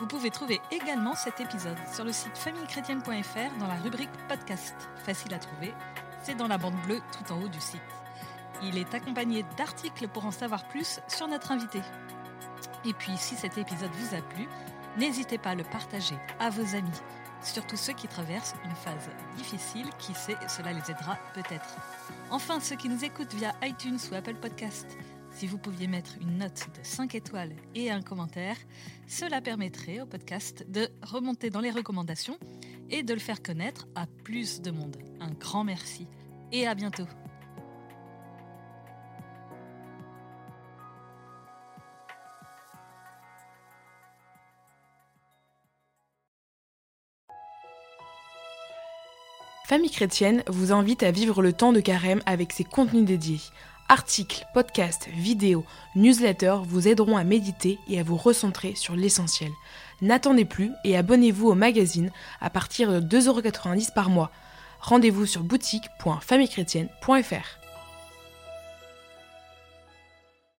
[0.00, 4.74] Vous pouvez trouver également cet épisode sur le site famillechrétienne.fr dans la rubrique podcast.
[5.04, 5.72] Facile à trouver,
[6.22, 7.80] c'est dans la bande bleue tout en haut du site.
[8.64, 11.80] Il est accompagné d'articles pour en savoir plus sur notre invité.
[12.84, 14.48] Et puis, si cet épisode vous a plu,
[14.96, 17.00] n'hésitez pas à le partager à vos amis,
[17.40, 21.76] surtout ceux qui traversent une phase difficile, qui sait, cela les aidera peut-être.
[22.30, 24.96] Enfin, ceux qui nous écoutent via iTunes ou Apple Podcast,
[25.34, 28.56] si vous pouviez mettre une note de 5 étoiles et un commentaire,
[29.08, 32.38] cela permettrait au podcast de remonter dans les recommandations
[32.90, 34.96] et de le faire connaître à plus de monde.
[35.20, 36.06] Un grand merci
[36.52, 37.06] et à bientôt.
[49.66, 53.40] Famille chrétienne vous invite à vivre le temps de carême avec ses contenus dédiés.
[53.88, 59.50] Articles, podcasts, vidéos, newsletters vous aideront à méditer et à vous recentrer sur l'essentiel.
[60.00, 62.10] N'attendez plus et abonnez-vous au magazine
[62.40, 64.30] à partir de 2,90€ par mois.
[64.80, 67.63] Rendez-vous sur boutique.famillechrétienne.fr.